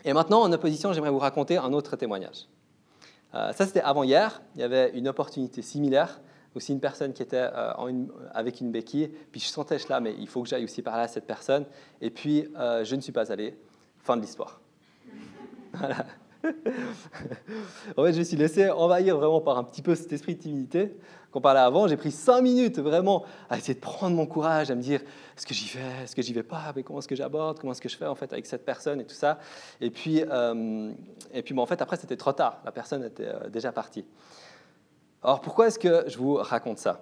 [0.05, 2.47] Et maintenant, en opposition, j'aimerais vous raconter un autre témoignage.
[3.33, 4.43] Ça, c'était avant-hier.
[4.53, 6.21] Il y avait une opportunité similaire.
[6.55, 9.09] Aussi une personne qui était euh, avec une béquille.
[9.31, 11.65] Puis je sentais, là, mais il faut que j'aille aussi parler à cette personne.
[12.01, 13.57] Et puis, je ne suis pas allé.
[13.99, 14.59] Fin de l'histoire.
[15.75, 16.05] Voilà.
[17.97, 20.41] en fait, je me suis laissé envahir vraiment par un petit peu cet esprit de
[20.41, 20.95] timidité
[21.31, 21.87] qu'on parlait avant.
[21.87, 25.01] J'ai pris cinq minutes vraiment à essayer de prendre mon courage, à me dire
[25.37, 27.71] est-ce que j'y vais, est-ce que j'y vais pas, mais comment est-ce que j'aborde, comment
[27.71, 29.39] est-ce que je fais en fait avec cette personne et tout ça.
[29.79, 30.91] Et puis, euh,
[31.33, 32.61] et puis en fait, après, c'était trop tard.
[32.65, 34.05] La personne était euh, déjà partie.
[35.23, 37.01] Alors, pourquoi est-ce que je vous raconte ça?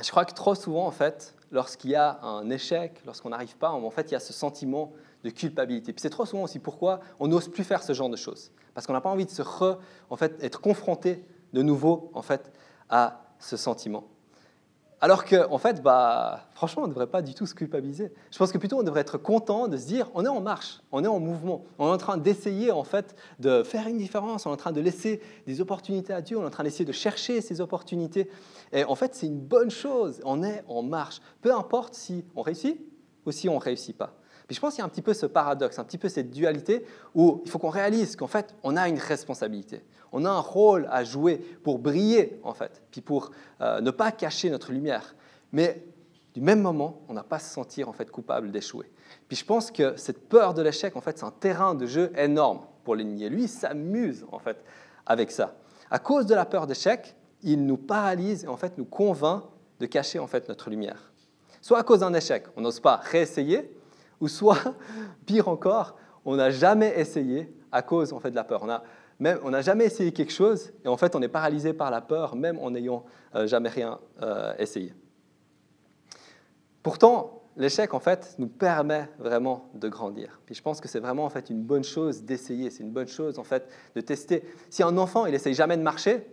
[0.00, 3.70] Je crois que trop souvent, en fait, lorsqu'il y a un échec, lorsqu'on n'arrive pas,
[3.70, 4.92] en fait, il y a ce sentiment
[5.24, 5.92] de culpabilité.
[5.92, 8.52] Puis c'est trop souvent aussi pourquoi on n'ose plus faire ce genre de choses.
[8.74, 9.78] Parce qu'on n'a pas envie de se re,
[10.10, 12.52] en fait, être confronté de nouveau en fait,
[12.90, 14.04] à ce sentiment.
[15.04, 18.10] Alors que, en fait, bah, franchement, on ne devrait pas du tout se culpabiliser.
[18.30, 20.80] Je pense que plutôt on devrait être content de se dire, on est en marche,
[20.92, 24.46] on est en mouvement, on est en train d'essayer en fait de faire une différence,
[24.46, 26.86] on est en train de laisser des opportunités à Dieu, on est en train d'essayer
[26.86, 28.30] de chercher ces opportunités.
[28.72, 30.22] Et en fait, c'est une bonne chose.
[30.24, 32.80] On est en marche, peu importe si on réussit
[33.26, 34.14] ou si on ne réussit pas.
[34.46, 36.30] Puis je pense qu'il y a un petit peu ce paradoxe, un petit peu cette
[36.30, 39.82] dualité où il faut qu'on réalise qu'en fait, on a une responsabilité.
[40.16, 44.12] On a un rôle à jouer pour briller, en fait, puis pour euh, ne pas
[44.12, 45.16] cacher notre lumière.
[45.50, 45.84] Mais
[46.34, 48.88] du même moment, on n'a pas à se sentir en fait coupable d'échouer.
[49.26, 52.12] Puis je pense que cette peur de l'échec, en fait, c'est un terrain de jeu
[52.16, 53.28] énorme pour l'ennemi.
[53.28, 54.64] Lui, il s'amuse en fait
[55.04, 55.56] avec ça.
[55.90, 59.42] À cause de la peur d'échec, il nous paralyse et en fait nous convainc
[59.80, 61.12] de cacher en fait notre lumière.
[61.60, 63.76] Soit à cause d'un échec, on n'ose pas réessayer,
[64.20, 64.58] ou soit,
[65.26, 68.62] pire encore, on n'a jamais essayé à cause en fait, de la peur.
[68.62, 68.84] On n'a
[69.18, 72.36] même, on jamais essayé quelque chose et en fait on est paralysé par la peur
[72.36, 74.92] même en n'ayant euh, jamais rien euh, essayé.
[76.82, 80.40] Pourtant, l'échec, en fait, nous permet vraiment de grandir.
[80.50, 82.70] Je pense que c'est vraiment, en fait, une bonne chose d'essayer.
[82.70, 84.44] C'est une bonne chose, en fait, de tester.
[84.68, 86.26] Si un enfant, il essaye jamais de marcher,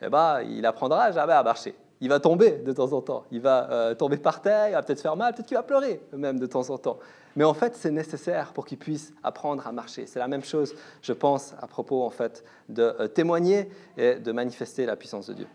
[0.00, 1.74] eh ben, il apprendra jamais à marcher.
[2.04, 3.24] Il va tomber de temps en temps.
[3.30, 6.02] Il va euh, tomber par terre, il va peut-être faire mal, peut-être qu'il va pleurer
[6.12, 6.98] même de temps en temps.
[7.34, 10.04] Mais en fait, c'est nécessaire pour qu'il puisse apprendre à marcher.
[10.04, 14.32] C'est la même chose, je pense, à propos, en fait, de euh, témoigner et de
[14.32, 15.46] manifester la puissance de Dieu.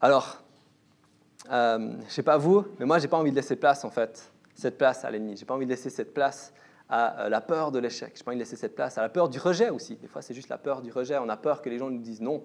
[0.00, 0.38] Alors,
[1.52, 3.84] euh, je ne sais pas vous, mais moi, je n'ai pas envie de laisser place,
[3.84, 5.36] en fait, cette place à l'ennemi.
[5.36, 6.52] Je n'ai pas envie de laisser cette place
[6.90, 8.12] à euh, la peur de l'échec.
[8.14, 9.96] Je n'ai pas envie de laisser cette place à la peur du rejet aussi.
[9.96, 11.16] Des fois, c'est juste la peur du rejet.
[11.18, 12.42] On a peur que les gens nous disent non.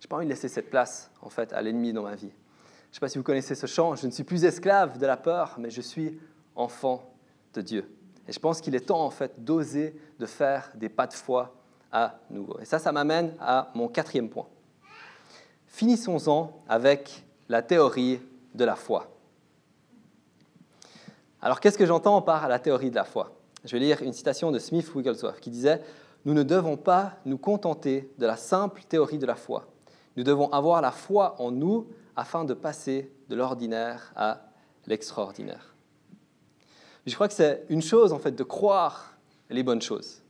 [0.00, 2.30] Je n'ai pas envie de laisser cette place, en fait, à l'ennemi dans ma vie.
[2.30, 3.94] Je ne sais pas si vous connaissez ce chant.
[3.94, 6.18] Je ne suis plus esclave de la peur, mais je suis
[6.56, 7.12] enfant
[7.52, 7.94] de Dieu.
[8.26, 11.54] Et je pense qu'il est temps, en fait, d'oser de faire des pas de foi
[11.92, 12.58] à nouveau.
[12.60, 14.46] Et ça, ça m'amène à mon quatrième point.
[15.66, 18.20] Finissons-en avec la théorie
[18.54, 19.06] de la foi.
[21.42, 23.32] Alors, qu'est-ce que j'entends par la théorie de la foi?
[23.64, 25.82] Je vais lire une citation de Smith Wigglesworth qui disait
[26.24, 29.66] Nous ne devons pas nous contenter de la simple théorie de la foi.
[30.16, 34.50] Nous devons avoir la foi en nous afin de passer de l'ordinaire à
[34.86, 35.74] l'extraordinaire.
[37.06, 39.16] Je crois que c'est une chose, en fait, de croire
[39.48, 40.22] les bonnes choses,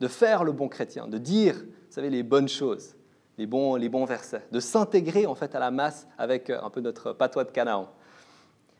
[0.00, 2.96] de faire le bon chrétien, de dire, vous savez, les bonnes choses
[3.38, 7.12] les bons, versets, de s'intégrer en fait à la masse avec euh, un peu notre
[7.12, 7.88] patois de Canaan.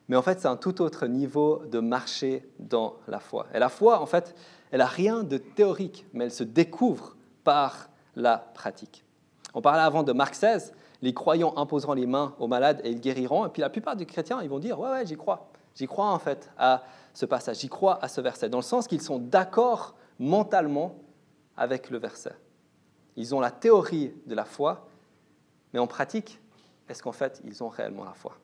[0.09, 3.47] Mais en fait, c'est un tout autre niveau de marcher dans la foi.
[3.55, 4.35] Et la foi, en fait,
[4.71, 9.05] elle n'a rien de théorique, mais elle se découvre par la pratique.
[9.55, 13.01] On parlait avant de Marc XVI, les croyants imposeront les mains aux malades et ils
[13.01, 13.47] guériront.
[13.47, 15.51] Et puis la plupart des chrétiens, ils vont dire, ouais, ouais, j'y crois.
[15.75, 16.83] J'y crois en fait à
[17.15, 20.97] ce passage, j'y crois à ce verset, dans le sens qu'ils sont d'accord mentalement
[21.57, 22.35] avec le verset.
[23.17, 24.89] Ils ont la théorie de la foi,
[25.73, 26.41] mais en pratique,
[26.89, 28.37] est-ce qu'en fait, ils ont réellement la foi?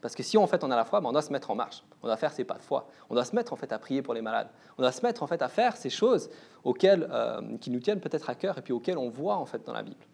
[0.00, 1.54] Parce que si en fait on a la foi, ben, on doit se mettre en
[1.54, 3.78] marche, on doit faire ses pas de foi, on doit se mettre en fait à
[3.78, 6.30] prier pour les malades, on doit se mettre en fait à faire ces choses
[6.64, 9.64] auxquelles, euh, qui nous tiennent peut-être à cœur et puis auxquelles on voit en fait
[9.64, 10.04] dans la Bible.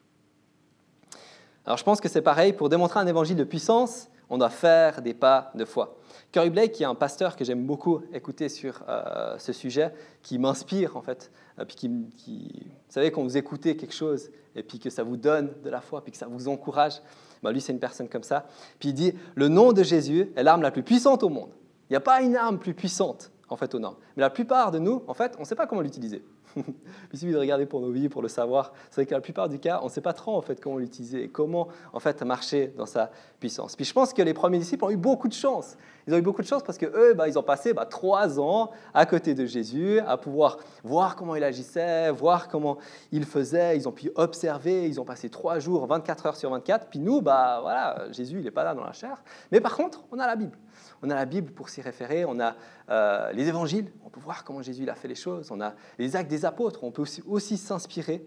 [1.66, 5.02] Alors je pense que c'est pareil, pour démontrer un évangile de puissance, on doit faire
[5.02, 5.96] des pas de foi.
[6.32, 9.92] Curry Blake, qui est un pasteur que j'aime beaucoup écouter sur euh, ce sujet,
[10.22, 14.62] qui m'inspire en fait, euh, puis qui, vous savez, quand vous écoutez quelque chose et
[14.62, 17.00] puis que ça vous donne de la foi, puis que ça vous encourage,
[17.44, 18.46] ben, lui c'est une personne comme ça.
[18.78, 21.50] Puis il dit, le nom de Jésus est l'arme la plus puissante au monde.
[21.88, 23.96] Il n'y a pas une arme plus puissante en fait au nom.
[24.16, 26.24] Mais la plupart de nous, en fait, on ne sait pas comment l'utiliser.
[26.56, 28.72] il suffit de regarder pour nos vies, pour le savoir.
[28.90, 30.78] C'est vrai que la plupart du cas, on ne sait pas trop en fait comment
[30.78, 33.76] l'utiliser et comment en fait marcher dans sa puissance.
[33.76, 35.76] Puis je pense que les premiers disciples ont eu beaucoup de chance.
[36.06, 38.38] Ils ont eu beaucoup de chance parce que eux, bah, ils ont passé bah, trois
[38.38, 42.78] ans à côté de Jésus, à pouvoir voir comment il agissait, voir comment
[43.10, 43.76] il faisait.
[43.76, 44.86] Ils ont pu observer.
[44.86, 46.88] Ils ont passé trois jours, 24 heures sur 24.
[46.88, 49.22] Puis nous, bah voilà, Jésus, il n'est pas là dans la chair.
[49.50, 50.58] Mais par contre, on a la Bible.
[51.02, 52.56] On a la Bible pour s'y référer, on a
[52.88, 56.16] euh, les évangiles, on peut voir comment Jésus a fait les choses, on a les
[56.16, 58.26] actes des apôtres, on peut aussi, s'inspirer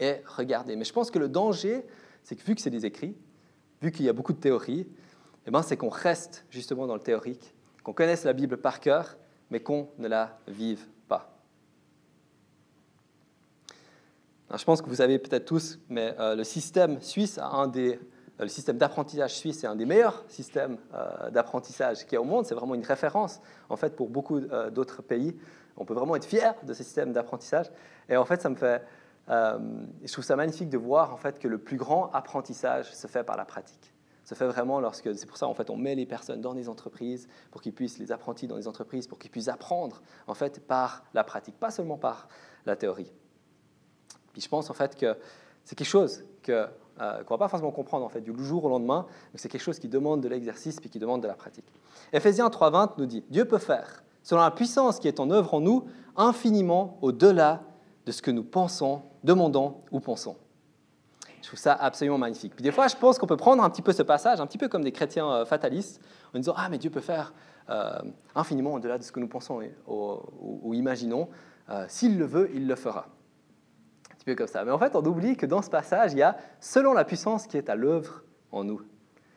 [0.00, 0.74] et regarder.
[0.74, 1.86] Mais je pense que le danger,
[2.24, 3.16] c'est que vu que c'est des écrits,
[3.80, 4.88] vu qu'il y a beaucoup de théories,
[5.46, 9.16] eh ben, c'est qu'on reste justement dans le théorique, qu'on connaisse la Bible par cœur,
[9.50, 11.36] mais qu'on ne la vive pas.
[14.56, 17.38] je pense que vous savez peut-être tous, mais euh, le système suisse
[17.72, 17.98] des
[18.38, 22.24] le système d'apprentissage suisse est un des meilleurs systèmes euh, d'apprentissage qu'il y a au
[22.24, 22.46] monde.
[22.46, 25.36] C'est vraiment une référence en fait pour beaucoup euh, d'autres pays.
[25.76, 27.70] On peut vraiment être fier de ce système d'apprentissage.
[28.08, 28.82] Et en fait, ça me fait,
[29.28, 29.58] euh,
[30.04, 33.24] je trouve ça magnifique de voir en fait que le plus grand apprentissage se fait
[33.24, 33.93] par la pratique.
[34.24, 36.68] Se fait vraiment lorsque, c'est pour ça en fait, on met les personnes dans des
[36.68, 40.66] entreprises pour qu'ils puissent les apprentis dans des entreprises pour qu'ils puissent apprendre en fait
[40.66, 42.28] par la pratique, pas seulement par
[42.64, 43.12] la théorie.
[44.32, 45.16] Puis je pense en fait que
[45.64, 46.68] c'est quelque chose que
[47.00, 49.48] euh, qu'on ne va pas forcément comprendre en fait, du jour au lendemain, mais c'est
[49.48, 51.66] quelque chose qui demande de l'exercice puis qui demande de la pratique.
[52.12, 55.60] Ephésiens 3.20 nous dit, Dieu peut faire, selon la puissance qui est en œuvre en
[55.60, 57.62] nous, infiniment au-delà
[58.06, 60.36] de ce que nous pensons, demandons ou pensons.
[61.44, 62.54] Je trouve ça absolument magnifique.
[62.54, 64.58] Puis des fois, je pense qu'on peut prendre un petit peu ce passage, un petit
[64.58, 66.00] peu comme des chrétiens euh, fatalistes,
[66.34, 67.34] en disant Ah, mais Dieu peut faire
[67.68, 67.98] euh,
[68.34, 71.28] infiniment au-delà de ce que nous pensons ou imaginons.
[71.88, 73.08] S'il le veut, il le fera
[74.24, 74.64] peu comme ça.
[74.64, 77.46] Mais en fait, on oublie que dans ce passage, il y a selon la puissance
[77.46, 78.82] qui est à l'œuvre en nous.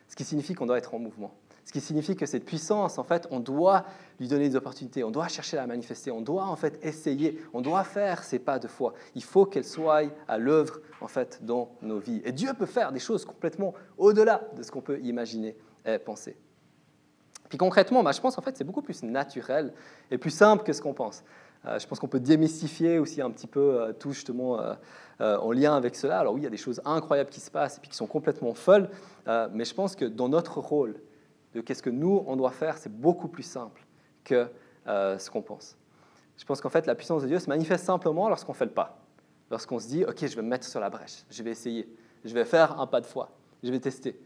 [0.08, 1.34] Ce qui signifie qu'on doit être en mouvement.
[1.68, 3.84] Ce qui signifie que cette puissance, en fait, on doit
[4.18, 7.38] lui donner des opportunités, on doit chercher à la manifester, on doit en fait essayer,
[7.52, 8.94] on doit faire ces pas de foi.
[9.14, 12.22] Il faut qu'elle soit à l'œuvre en fait dans nos vies.
[12.24, 16.38] Et Dieu peut faire des choses complètement au-delà de ce qu'on peut imaginer et penser.
[17.50, 19.74] Puis concrètement, bah, je pense en fait c'est beaucoup plus naturel
[20.10, 21.22] et plus simple que ce qu'on pense.
[21.66, 25.52] Euh, je pense qu'on peut démystifier aussi un petit peu euh, tout justement euh, en
[25.52, 26.18] lien avec cela.
[26.18, 28.06] Alors oui, il y a des choses incroyables qui se passent et puis qui sont
[28.06, 28.88] complètement folles,
[29.52, 30.94] mais je pense que dans notre rôle
[31.54, 33.84] de qu'est-ce que nous on doit faire, c'est beaucoup plus simple
[34.24, 34.48] que
[34.86, 35.76] ce qu'on pense.
[36.36, 38.98] Je pense qu'en fait la puissance de Dieu se manifeste simplement lorsqu'on fait le pas,
[39.50, 41.88] lorsqu'on se dit ok, je vais me mettre sur la brèche, je vais essayer,
[42.24, 43.30] je vais faire un pas de foi,
[43.62, 44.18] je vais tester.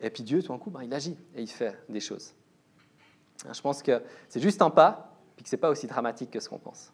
[0.00, 2.34] Et puis Dieu, tout d'un coup, ben, il agit et il fait des choses.
[3.52, 6.40] Je pense que c'est juste un pas, puis que ce n'est pas aussi dramatique que
[6.40, 6.92] ce qu'on pense.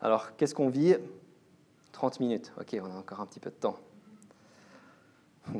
[0.00, 0.96] Alors, qu'est-ce qu'on vit?
[1.92, 2.52] 30 minutes.
[2.58, 3.78] Ok, on a encore un petit peu de temps.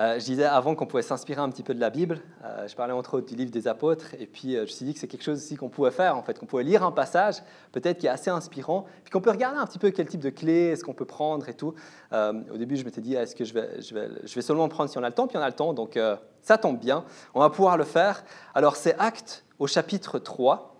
[0.00, 2.20] Euh, je disais avant qu'on pouvait s'inspirer un petit peu de la Bible.
[2.44, 4.14] Euh, je parlais entre autres du livre des apôtres.
[4.20, 6.16] Et puis, euh, je me suis dit que c'est quelque chose aussi qu'on pouvait faire,
[6.16, 9.30] en fait, qu'on pouvait lire un passage, peut-être qui est assez inspirant, puis qu'on peut
[9.30, 11.74] regarder un petit peu quel type de clé est-ce qu'on peut prendre et tout.
[12.12, 14.88] au début, je m'étais dit, est-ce que je vais, je, vais, je vais seulement prendre
[14.88, 15.98] si on a le temps, puis on a le temps, donc
[16.42, 17.04] ça tombe bien.
[17.34, 18.24] On va pouvoir le faire.
[18.54, 20.76] Alors, c'est Acte au chapitre 3.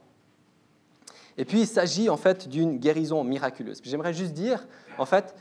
[1.37, 3.81] Et puis, il s'agit en fait d'une guérison miraculeuse.
[3.83, 4.66] J'aimerais juste dire,
[4.98, 5.35] en fait,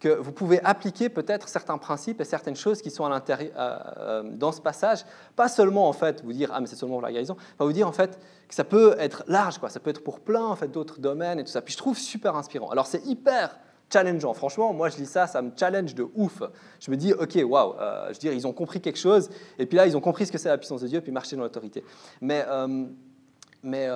[0.00, 3.78] que vous pouvez appliquer peut-être certains principes et certaines choses qui sont à l'intérieur euh,
[3.98, 5.04] euh, dans ce passage,
[5.36, 7.72] pas seulement en fait vous dire ah mais c'est seulement pour la guérison, pas vous
[7.72, 10.56] dire en fait que ça peut être large quoi, ça peut être pour plein en
[10.56, 11.60] fait d'autres domaines et tout ça.
[11.60, 12.70] Puis je trouve super inspirant.
[12.70, 13.58] Alors c'est hyper
[13.92, 14.32] challengeant.
[14.32, 16.42] Franchement, moi je lis ça, ça me challenge de ouf.
[16.80, 19.76] Je me dis ok waouh, euh, je dire ils ont compris quelque chose et puis
[19.76, 21.84] là ils ont compris ce que c'est la puissance de Dieu puis marcher dans l'autorité.
[22.22, 22.46] Mais
[23.62, 23.86] mais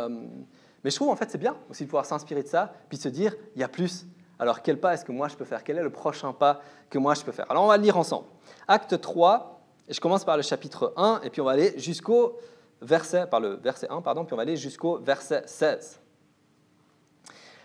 [0.85, 3.03] mais je trouve en fait c'est bien aussi de pouvoir s'inspirer de ça puis de
[3.03, 4.05] se dire il y a plus
[4.39, 5.63] alors quel pas est-ce que moi je peux faire?
[5.65, 7.51] Quel est le prochain pas que moi je peux faire?
[7.51, 8.27] Alors on va le lire ensemble.
[8.69, 12.39] Acte 3, et je commence par le chapitre 1, et puis on va aller jusqu'au
[12.81, 16.01] verset, par le verset 1, pardon, puis on va aller jusqu'au verset 16.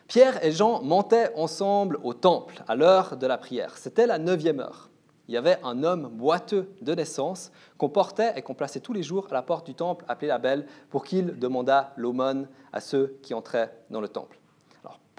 [0.08, 3.78] Pierre et Jean montaient ensemble au temple à l'heure de la prière.
[3.78, 4.90] C'était la neuvième heure.
[5.28, 9.04] Il y avait un homme boiteux de naissance qu'on portait et qu'on plaçait tous les
[9.04, 13.20] jours à la porte du temple appelé la Belle pour qu'il demandât l'aumône à ceux
[13.22, 14.39] qui entraient dans le temple.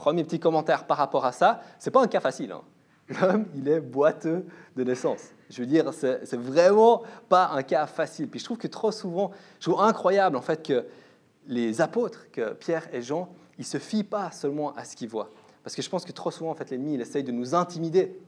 [0.01, 2.53] Premier petit commentaire par rapport à ça, c'est pas un cas facile.
[2.53, 2.63] Hein.
[3.21, 5.21] L'homme, il est boiteux de naissance.
[5.51, 8.27] Je veux dire, c'est vraiment pas un cas facile.
[8.27, 10.87] Puis je trouve que trop souvent, je trouve incroyable en fait que
[11.47, 15.29] les apôtres, que Pierre et Jean, ils se fient pas seulement à ce qu'ils voient.
[15.63, 18.19] Parce que je pense que trop souvent, en fait, l'ennemi, il essaye de nous intimider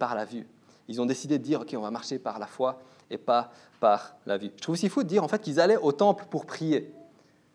[0.00, 0.48] par la vue.
[0.88, 4.16] Ils ont décidé de dire, OK, on va marcher par la foi et pas par
[4.26, 4.50] la vue.
[4.56, 6.92] Je trouve aussi fou de dire en fait qu'ils allaient au temple pour prier.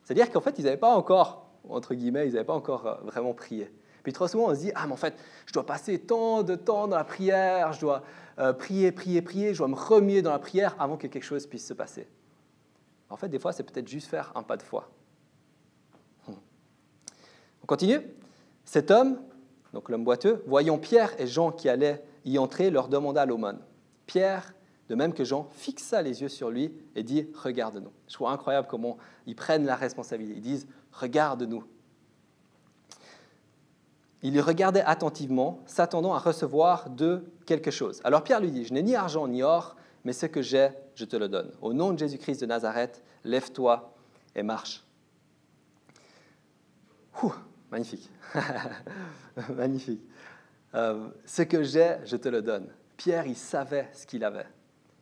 [0.05, 3.33] C'est-à-dire qu'en fait, ils n'avaient pas encore entre guillemets, ils n'avaient pas encore euh, vraiment
[3.33, 3.71] prié.
[4.03, 5.15] Puis trop souvent, on se dit, ah, mais en fait,
[5.47, 8.03] je dois passer tant de temps dans la prière, je dois
[8.37, 11.47] euh, prier, prier, prier, je dois me remuer dans la prière avant que quelque chose
[11.47, 12.07] puisse se passer.
[13.09, 14.89] En fait, des fois, c'est peut-être juste faire un pas de foi.
[16.27, 16.33] Hmm.
[17.63, 17.99] On continue.
[18.63, 19.19] Cet homme,
[19.73, 23.59] donc l'homme boiteux, voyant Pierre et Jean qui allaient y entrer, leur demanda l'aumône.
[24.05, 24.53] Pierre,
[24.89, 27.91] de même que Jean, fixa les yeux sur lui et dit Regarde-nous.
[28.07, 30.37] Je trouve incroyable comment ils prennent la responsabilité.
[30.37, 30.67] Ils disent
[30.99, 31.63] Regarde-nous.
[34.21, 38.01] Il les regardait attentivement, s'attendant à recevoir de quelque chose.
[38.03, 41.05] Alors Pierre lui dit, je n'ai ni argent ni or, mais ce que j'ai, je
[41.05, 41.51] te le donne.
[41.61, 43.93] Au nom de Jésus-Christ de Nazareth, lève-toi
[44.35, 44.83] et marche.
[47.69, 48.09] magnifique.
[49.55, 50.01] magnifique.
[50.73, 52.67] Euh, ce que j'ai, je te le donne.
[52.97, 54.47] Pierre, il savait ce qu'il avait.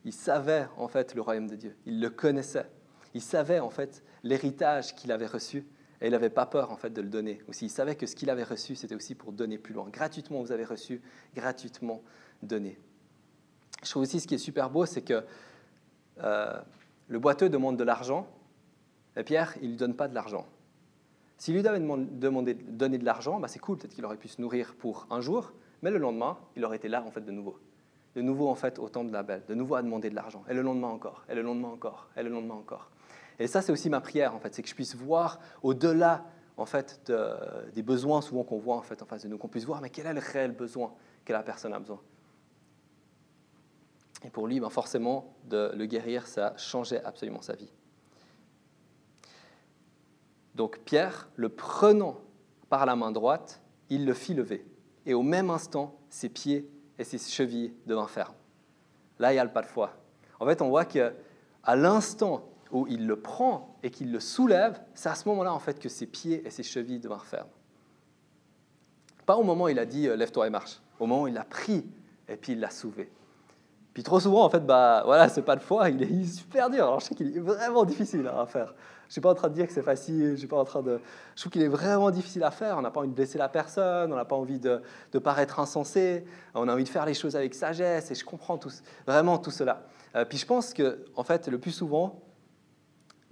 [0.06, 1.75] Il savait en fait le royaume de Dieu.
[1.86, 2.69] Il le connaissait.
[3.13, 5.65] Il savait en fait l'héritage qu'il avait reçu.
[6.03, 7.67] Et il n'avait pas peur en fait de le donner aussi.
[7.67, 9.87] Il savait que ce qu'il avait reçu, c'était aussi pour donner plus loin.
[9.89, 11.01] Gratuitement, vous avez reçu,
[11.33, 12.03] gratuitement
[12.41, 12.77] donné.
[13.83, 15.23] Je trouve aussi ce qui est super beau, c'est que
[16.21, 16.61] euh,
[17.07, 18.27] le boiteux demande de l'argent,
[19.15, 20.45] et Pierre, il ne lui donne pas de l'argent.
[21.37, 24.41] S'il lui avait demandé, donner de l'argent, bah c'est cool, peut-être qu'il aurait pu se
[24.41, 27.57] nourrir pour un jour, mais le lendemain, il aurait été là en fait de nouveau.
[28.15, 30.43] De nouveau en fait au temple de la belle, de nouveau à demander de l'argent,
[30.49, 32.91] et le lendemain encore, et le lendemain encore, et le lendemain encore.
[33.39, 36.26] Et ça, c'est aussi ma prière, en fait, c'est que je puisse voir au-delà,
[36.58, 37.12] en fait,
[37.74, 39.89] des besoins souvent qu'on voit en fait en face de nous, qu'on puisse voir, mais
[39.89, 40.93] quel est le réel besoin
[41.26, 42.00] que la personne a besoin.
[44.24, 47.74] Et pour lui, ben forcément, de le guérir, ça changeait absolument sa vie.
[50.56, 52.17] Donc Pierre, le prenant
[52.69, 54.65] par la main droite, il le fit lever.
[55.06, 58.36] Et au même instant, ses pieds et ses chevilles devinrent fermes.
[59.19, 59.94] Là, il y a le pas de foi.
[60.40, 61.12] En fait, on voit qu'à
[61.75, 65.80] l'instant où il le prend et qu'il le soulève, c'est à ce moment-là en fait
[65.80, 67.48] que ses pieds et ses chevilles devinrent fermes.
[69.26, 71.34] Pas au moment où il a dit euh, lève-toi et marche, au moment où il
[71.34, 71.86] l'a pris
[72.28, 73.10] et puis il l'a soulevé.
[73.94, 76.86] Puis trop souvent en fait bah voilà c'est pas de foi, il est super dur.
[76.86, 78.74] Alors je sais qu'il est vraiment difficile à faire.
[79.08, 80.82] Je suis pas en train de dire que c'est facile, je suis pas en train
[80.82, 81.00] de.
[81.36, 82.80] Je trouve qu'il est vraiment difficile à faire.
[82.80, 84.82] On n'a pas envie de blesser la personne, on n'a pas envie de,
[85.24, 88.71] paraître insensé, on a envie de faire les choses avec sagesse et je comprends tout,
[89.06, 89.84] vraiment tout cela.
[90.15, 92.23] Euh, puis je pense que, en fait, le plus souvent,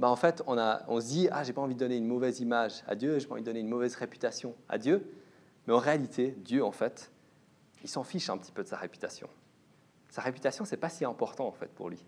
[0.02, 2.84] bah, en fait, on, se dit Ah, j'ai pas envie de donner une mauvaise image
[2.88, 5.08] à Dieu, j'ai pas envie de donner une mauvaise réputation à Dieu.
[5.68, 7.12] Mais en réalité, Dieu, en fait,
[7.84, 9.30] il s'en fiche un petit peu de sa réputation.
[10.10, 12.04] Sa réputation, c'est pas si important, en fait, pour lui.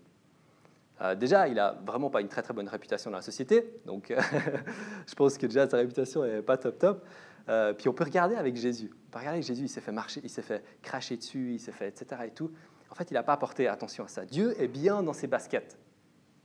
[1.02, 4.12] Euh, déjà, il a vraiment pas une très très bonne réputation dans la société, donc
[5.06, 7.06] je pense que déjà sa réputation est pas top top.
[7.48, 8.90] Euh, puis on peut regarder avec Jésus.
[8.92, 11.60] On peut regarder avec Jésus, il s'est fait marcher, il s'est fait cracher dessus, il
[11.60, 12.22] s'est fait etc.
[12.26, 12.50] et tout.
[12.90, 14.24] En fait, il n'a pas porté attention à ça.
[14.24, 15.78] Dieu est bien dans ses baskets.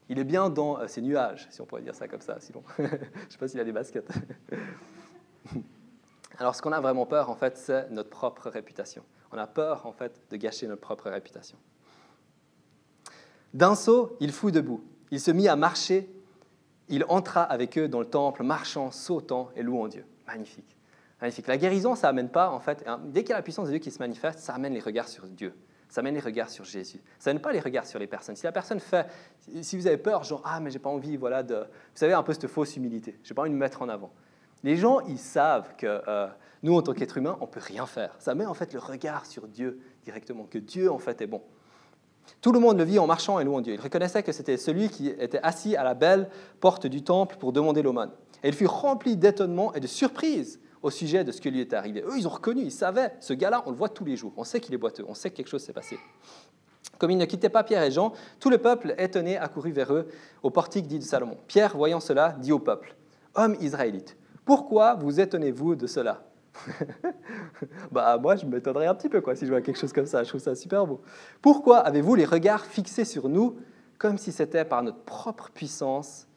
[0.10, 2.38] Il est bien dans euh, ses nuages, si on pourrait dire ça comme ça.
[2.40, 2.90] Sinon, je ne
[3.30, 4.10] sais pas s'il a des baskets.
[6.40, 9.04] Alors, ce qu'on a vraiment peur, en fait, c'est notre propre réputation.
[9.32, 11.58] On a peur, en fait, de gâcher notre propre réputation.
[13.54, 14.84] D'un saut, il fut debout.
[15.12, 16.10] Il se mit à marcher.
[16.88, 20.06] Il entra avec eux dans le temple, marchant, sautant et louant Dieu.
[20.26, 20.76] Magnifique.
[21.22, 21.46] Magnifique.
[21.48, 23.80] La guérison, ça amène pas, en fait, dès qu'il y a la puissance de Dieu
[23.80, 25.54] qui se manifeste, ça amène les regards sur Dieu.
[25.90, 27.02] Ça amène les regards sur Jésus.
[27.18, 28.36] Ça n'amène pas les regards sur les personnes.
[28.36, 29.08] Si la personne fait,
[29.62, 31.56] si vous avez peur, genre, ah, mais j'ai pas envie, voilà, de.
[31.56, 33.18] Vous savez, un peu cette fausse humilité.
[33.24, 34.12] J'ai pas envie de me mettre en avant.
[34.64, 36.28] Les gens, ils savent que euh,
[36.62, 38.16] nous, en tant qu'êtres humains, on peut rien faire.
[38.20, 41.42] Ça met en fait le regard sur Dieu directement, que Dieu, en fait, est bon.
[42.42, 43.74] Tout le monde le vit en marchant et louant Dieu.
[43.74, 46.30] Il reconnaissait que c'était celui qui était assis à la belle
[46.60, 48.12] porte du temple pour demander l'aumône.
[48.44, 51.76] Et il fut rempli d'étonnement et de surprise au sujet de ce qui lui était
[51.76, 52.04] arrivé.
[52.06, 54.44] Eux, ils ont reconnu, ils savaient, ce gars-là, on le voit tous les jours, on
[54.44, 56.00] sait qu'il est boiteux, on sait que quelque chose s'est passé.
[56.98, 60.08] Comme ils ne quittaient pas Pierre et Jean, tout le peuple, étonné, accourut vers eux
[60.44, 61.38] au portique dit de Salomon.
[61.48, 62.96] Pierre, voyant cela, dit au peuple,
[63.36, 66.24] Hommes israélites, pourquoi vous étonnez-vous de cela
[67.92, 70.24] bah moi je m'étonnerais un petit peu quoi si je vois quelque chose comme ça,
[70.24, 71.00] je trouve ça super beau.
[71.42, 73.58] Pourquoi avez-vous les regards fixés sur nous
[73.98, 76.28] comme si c'était par notre propre puissance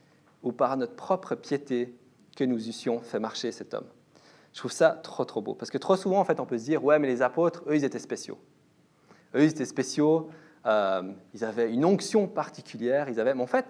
[0.42, 1.96] ou par notre propre piété
[2.36, 3.86] que nous eussions fait marcher cet homme?
[4.52, 5.54] Je trouve ça trop, trop beau.
[5.54, 7.76] Parce que trop souvent, en fait, on peut se dire, ouais, mais les apôtres, eux,
[7.76, 8.38] ils étaient spéciaux.
[9.34, 10.28] Eux, ils étaient spéciaux,
[10.66, 13.34] euh, ils avaient une onction particulière, ils avaient...
[13.34, 13.66] Mais en fait,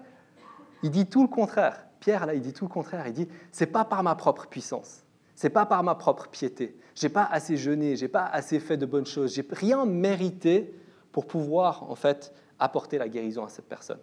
[0.83, 1.85] il dit tout le contraire.
[1.99, 3.07] Pierre, là, il dit tout le contraire.
[3.07, 5.03] Il dit, c'est pas par ma propre puissance,
[5.35, 6.77] c'est pas par ma propre piété.
[6.95, 10.77] J'ai pas assez jeûné, j'ai pas assez fait de bonnes choses, j'ai rien mérité
[11.13, 13.99] pour pouvoir, en fait, apporter la guérison à cette personne.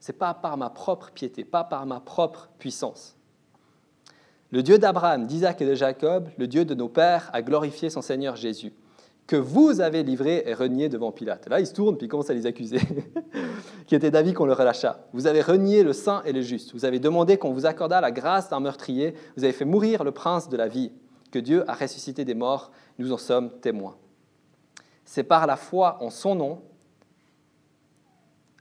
[0.00, 3.16] C'est pas par ma propre piété, pas par ma propre puissance.
[4.54, 8.02] Le Dieu d'Abraham, d'Isaac et de Jacob, le Dieu de nos pères, a glorifié son
[8.02, 8.72] Seigneur Jésus,
[9.26, 11.48] que vous avez livré et renié devant Pilate.
[11.48, 12.78] Là, il se tourne puis il commence à les accuser,
[13.88, 15.08] qui était d'avis qu'on le relâcha.
[15.12, 16.72] Vous avez renié le saint et le juste.
[16.72, 19.14] Vous avez demandé qu'on vous accordât la grâce d'un meurtrier.
[19.36, 20.92] Vous avez fait mourir le prince de la vie,
[21.32, 22.70] que Dieu a ressuscité des morts.
[23.00, 23.96] Nous en sommes témoins.
[25.04, 26.62] C'est par la foi en son nom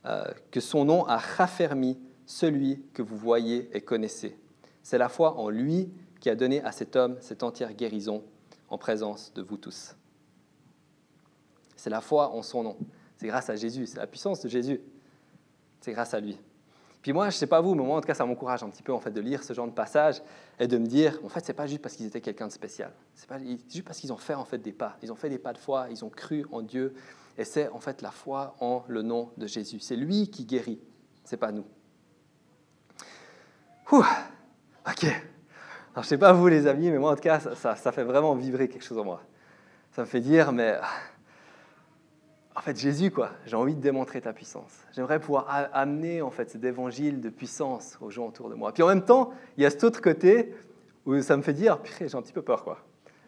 [0.08, 4.36] euh, que son nom a raffermi celui que vous voyez et connaissez.
[4.84, 8.24] C'est la foi en lui qui a donné à cet homme cette entière guérison
[8.70, 9.96] en présence de vous tous.
[11.76, 12.78] C'est la foi en son nom.
[13.18, 14.82] C'est grâce à Jésus, c'est la puissance de Jésus.
[15.82, 16.38] C'est grâce à lui.
[17.02, 18.70] Puis moi, je ne sais pas vous, mais moi, en tout cas, ça m'encourage un
[18.70, 20.22] petit peu en fait, de lire ce genre de passage
[20.58, 22.54] et de me dire, en fait, ce n'est pas juste parce qu'ils étaient quelqu'un de
[22.54, 22.94] spécial.
[23.14, 24.98] C'est pas juste parce qu'ils ont fait en fait des pas.
[25.04, 26.94] Ils ont fait des pas de foi, ils ont cru en Dieu.
[27.38, 29.82] Et c'est en fait la foi en le nom de Jésus.
[29.82, 30.80] C'est lui qui guérit,
[31.26, 31.66] ce n'est pas nous.
[33.92, 34.06] Ouh.
[34.88, 35.06] Ok.
[35.94, 38.36] Alors, je sais pas vous, les amis, mais moi, en tout cas, ça, fait vraiment
[38.36, 39.22] vibrer quelque chose en moi.
[39.92, 40.76] Ça me fait dire, mais
[42.56, 44.72] en fait, Jésus, quoi, j'ai envie de démontrer ta puissance.
[44.94, 48.74] J'aimerais pouvoir amener, en fait, cet évangile de puissance aux gens autour de moi.
[48.74, 50.54] Puis en même temps, il y a cet autre côté
[51.06, 52.80] où ça me fait dire, j'ai un petit peu peur, quoi.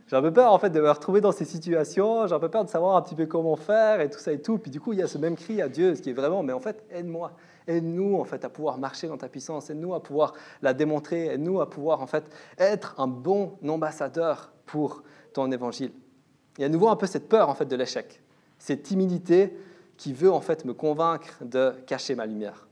[0.08, 2.28] J'ai un peu peur, en fait, de me retrouver dans ces situations.
[2.28, 4.40] J'ai un peu peur de savoir un petit peu comment faire et tout ça et
[4.40, 4.60] tout.
[4.60, 6.44] Puis du coup, il y a ce même cri à Dieu, ce qui est vraiment,
[6.44, 7.32] mais en fait, aide-moi.
[7.68, 11.62] Aide-nous en fait à pouvoir marcher dans ta puissance, aide-nous à pouvoir la démontrer, aide-nous
[11.62, 12.24] à pouvoir en fait
[12.58, 15.04] être un bon ambassadeur pour
[15.34, 15.92] ton évangile.
[16.58, 18.22] Il y a à nouveau un peu cette peur en fait de l'échec,
[18.60, 19.58] cette timidité
[19.98, 22.68] qui veut en fait me convaincre de cacher ma lumière.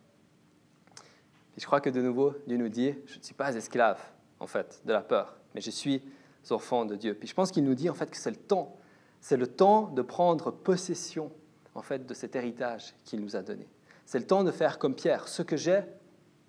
[1.57, 3.99] Et je crois que de nouveau Dieu nous dit je ne suis pas esclave
[4.39, 6.03] en fait de la peur, mais je suis
[6.51, 7.15] enfant de Dieu.
[7.15, 8.77] Puis je pense qu'il nous dit en fait que c'est le temps,
[9.21, 11.31] c'est le temps de prendre possession
[11.75, 13.67] en fait de cet héritage qu'il nous a donné.
[14.05, 15.27] C'est le temps de faire comme Pierre.
[15.27, 15.81] Ce que j'ai,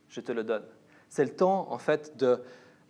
[0.08, 0.64] je te le donne.
[1.08, 2.42] C'est le temps, en fait, de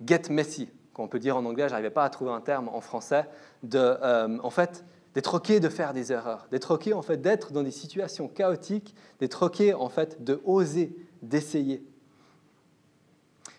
[0.05, 2.81] get messy, qu'on peut dire en anglais, je n'arrivais pas à trouver un terme en
[2.81, 3.29] français,
[3.63, 4.85] de, euh, en fait,
[5.15, 8.95] d'être OK de faire des erreurs, d'être OK, en fait, d'être dans des situations chaotiques,
[9.21, 11.85] d'être OK, en fait, de oser, d'essayer.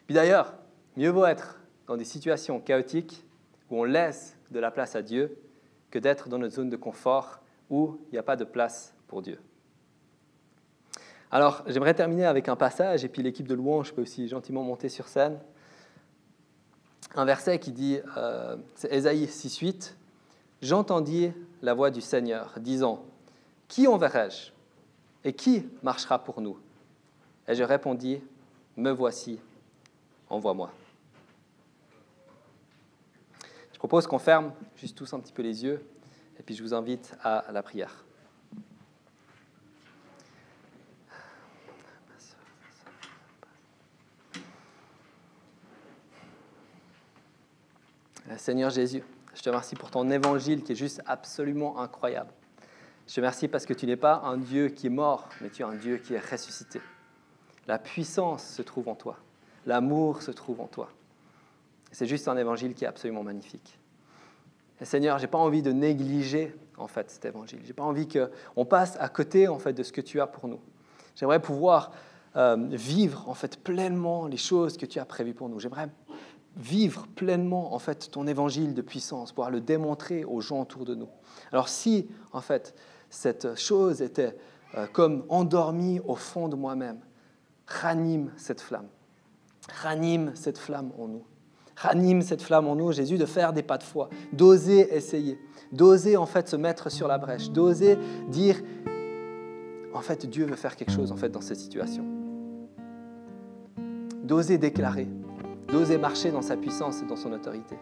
[0.06, 0.54] Puis d'ailleurs,
[0.98, 3.26] mieux vaut être dans des situations chaotiques
[3.70, 5.38] où on laisse de la place à Dieu
[5.90, 7.40] que d'être dans notre zone de confort
[7.70, 9.40] où il n'y a pas de place pour Dieu.
[11.32, 14.90] Alors, j'aimerais terminer avec un passage, et puis l'équipe de louange peut aussi gentiment monter
[14.90, 15.40] sur scène.
[17.16, 19.94] Un verset qui dit, euh, c'est Ésaïe 6.8,
[20.62, 23.04] J'entendis la voix du Seigneur disant,
[23.68, 24.52] Qui enverrai-je
[25.24, 26.58] Et qui marchera pour nous?
[27.48, 28.22] Et je répondis,
[28.78, 29.40] Me voici,
[30.30, 30.72] envoie-moi.
[33.74, 35.86] Je propose qu'on ferme juste tous un petit peu les yeux,
[36.40, 38.05] et puis je vous invite à la prière.
[48.38, 49.04] Seigneur Jésus,
[49.36, 52.32] je te remercie pour ton évangile qui est juste absolument incroyable.
[53.08, 55.62] Je te remercie parce que tu n'es pas un Dieu qui est mort, mais tu
[55.62, 56.82] es un Dieu qui est ressuscité.
[57.68, 59.18] La puissance se trouve en toi.
[59.66, 60.90] L'amour se trouve en toi.
[61.92, 63.80] C'est juste un évangile qui est absolument magnifique.
[64.82, 67.60] Et Seigneur, j'ai pas envie de négliger en fait cet évangile.
[67.64, 70.48] J'ai pas envie qu'on passe à côté en fait de ce que tu as pour
[70.48, 70.60] nous.
[71.16, 71.92] J'aimerais pouvoir
[72.36, 75.60] euh, vivre en fait pleinement les choses que tu as prévues pour nous.
[75.60, 75.88] J'aimerais
[76.58, 80.96] vivre pleinement en fait ton évangile de puissance, pouvoir le démontrer aux gens autour de
[80.96, 81.10] nous.
[81.52, 82.74] Alors si en fait
[83.10, 84.38] cette chose était
[84.76, 87.00] euh, comme endormie au fond de moi-même,
[87.68, 88.88] ranime cette flamme,
[89.82, 91.24] ranime cette flamme en nous,
[91.76, 95.38] ranime cette flamme en nous, Jésus, de faire des pas de foi, d'oser essayer,
[95.72, 97.98] d'oser en fait se mettre sur la brèche, d'oser
[98.30, 98.62] dire
[99.94, 102.06] en fait Dieu veut faire quelque chose en fait dans cette situation,
[104.24, 105.08] d'oser déclarer
[105.68, 107.78] d'oser marcher dans sa puissance et dans son autorité.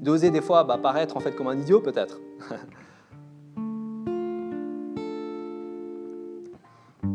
[0.00, 2.20] D'oser des fois bah, paraître en fait comme un idiot peut-être.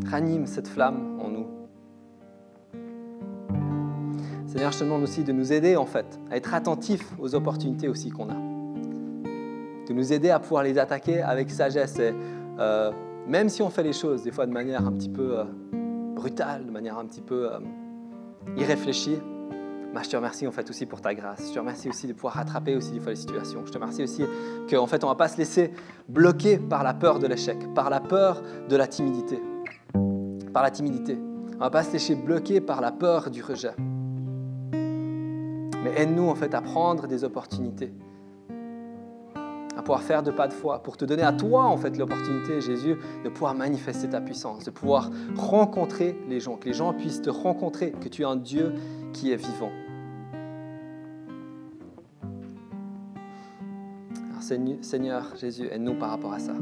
[0.06, 1.46] Ranime cette flamme en nous.
[4.48, 7.88] Seigneur, je te demande aussi de nous aider en fait à être attentifs aux opportunités
[7.88, 8.36] aussi qu'on a.
[9.88, 12.00] De nous aider à pouvoir les attaquer avec sagesse.
[12.00, 12.16] Et,
[12.58, 12.92] euh,
[13.28, 15.44] même si on fait les choses des fois de manière un petit peu euh,
[16.16, 17.60] brutale, de manière un petit peu euh,
[18.58, 19.20] y réfléchir.
[19.94, 21.48] Bah, je te remercie en fait aussi pour ta grâce.
[21.50, 23.66] Je te remercie aussi de pouvoir rattraper aussi des fois les situations.
[23.66, 24.24] Je te remercie aussi
[24.70, 25.72] qu'en fait on ne va pas se laisser
[26.08, 29.42] bloquer par la peur de l'échec, par la peur de la timidité,
[30.54, 31.18] par la timidité.
[31.54, 33.74] On ne va pas se laisser bloquer par la peur du rejet.
[35.84, 37.92] Mais aide-nous en fait à prendre des opportunités
[39.80, 42.60] à pouvoir faire de pas de foi, pour te donner à toi en fait l'opportunité,
[42.60, 47.22] Jésus, de pouvoir manifester ta puissance, de pouvoir rencontrer les gens, que les gens puissent
[47.22, 48.74] te rencontrer, que tu es un Dieu
[49.14, 49.72] qui est vivant.
[54.30, 54.44] Alors,
[54.82, 56.54] Seigneur Jésus, aide-nous par rapport à ça.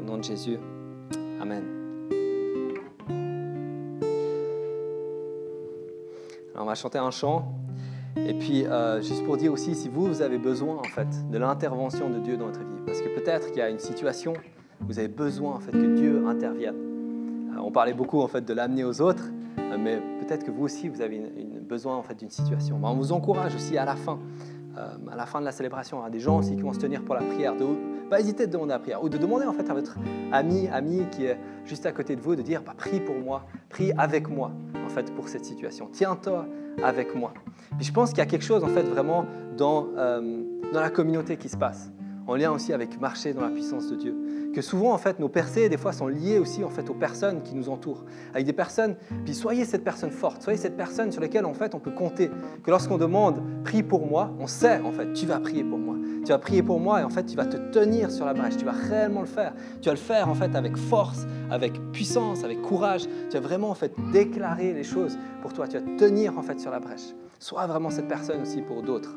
[0.00, 0.58] Au nom de Jésus,
[1.40, 1.79] Amen.
[6.60, 7.52] On va chanter un chant.
[8.16, 11.38] Et puis, euh, juste pour dire aussi, si vous, vous avez besoin en fait de
[11.38, 14.34] l'intervention de Dieu dans votre vie, parce que peut-être qu'il y a une situation,
[14.80, 16.74] vous avez besoin en fait que Dieu intervienne.
[17.54, 20.64] Euh, on parlait beaucoup en fait de l'amener aux autres, euh, mais peut-être que vous
[20.64, 22.80] aussi, vous avez une, besoin en fait d'une situation.
[22.82, 24.18] On vous encourage aussi à la fin,
[24.76, 27.14] à la fin de la célébration, à des gens aussi qui vont se tenir pour
[27.14, 27.64] la prière, de
[28.08, 29.96] pas hésiter de demander la prière ou de demander en fait à votre
[30.32, 33.46] ami, ami qui est juste à côté de vous, de dire bah, prie pour moi,
[33.68, 34.50] prie avec moi
[34.90, 35.88] fait pour cette situation.
[35.90, 36.46] Tiens-toi
[36.82, 37.32] avec moi.
[37.76, 39.24] Puis je pense qu'il y a quelque chose en fait vraiment
[39.56, 41.90] dans, euh, dans la communauté qui se passe,
[42.26, 44.16] en lien aussi avec marcher dans la puissance de Dieu.
[44.54, 47.42] Que souvent en fait nos percées des fois sont liées aussi en fait aux personnes
[47.42, 48.96] qui nous entourent, avec des personnes.
[49.24, 52.30] Puis soyez cette personne forte, soyez cette personne sur laquelle en fait on peut compter.
[52.62, 55.96] Que lorsqu'on demande prie pour moi, on sait en fait tu vas prier pour moi.
[56.24, 58.56] Tu vas prier pour moi et en fait, tu vas te tenir sur la brèche.
[58.56, 59.54] Tu vas réellement le faire.
[59.80, 63.02] Tu vas le faire en fait avec force, avec puissance, avec courage.
[63.30, 65.66] Tu vas vraiment en fait déclarer les choses pour toi.
[65.66, 67.14] Tu vas tenir en fait sur la brèche.
[67.38, 69.16] Sois vraiment cette personne aussi pour d'autres.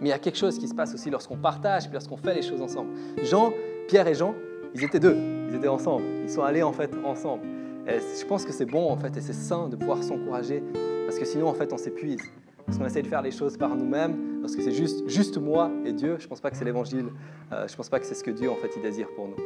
[0.00, 2.34] Mais il y a quelque chose qui se passe aussi lorsqu'on partage, puis lorsqu'on fait
[2.34, 2.90] les choses ensemble.
[3.22, 3.52] Jean,
[3.88, 4.34] Pierre et Jean,
[4.74, 5.16] ils étaient deux.
[5.48, 6.04] Ils étaient ensemble.
[6.22, 7.44] Ils sont allés en fait ensemble.
[7.86, 10.62] Et je pense que c'est bon en fait et c'est sain de pouvoir s'encourager
[11.06, 12.20] parce que sinon en fait on s'épuise.
[12.68, 15.70] Parce qu'on essaie de faire les choses par nous-mêmes, parce que c'est juste, juste moi
[15.86, 16.16] et Dieu.
[16.18, 17.06] Je ne pense pas que c'est l'évangile.
[17.50, 19.26] Euh, je ne pense pas que c'est ce que Dieu en fait il désire pour
[19.26, 19.36] nous.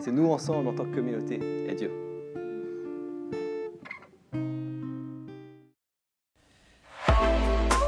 [0.00, 1.92] C'est nous ensemble en tant que communauté et Dieu.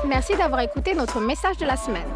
[0.06, 2.06] Merci d'avoir écouté notre message de la semaine.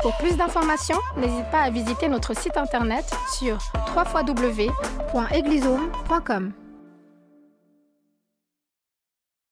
[0.00, 3.58] Pour plus d'informations, n'hésite pas à visiter notre site internet sur
[3.96, 6.52] www.eglisome.com.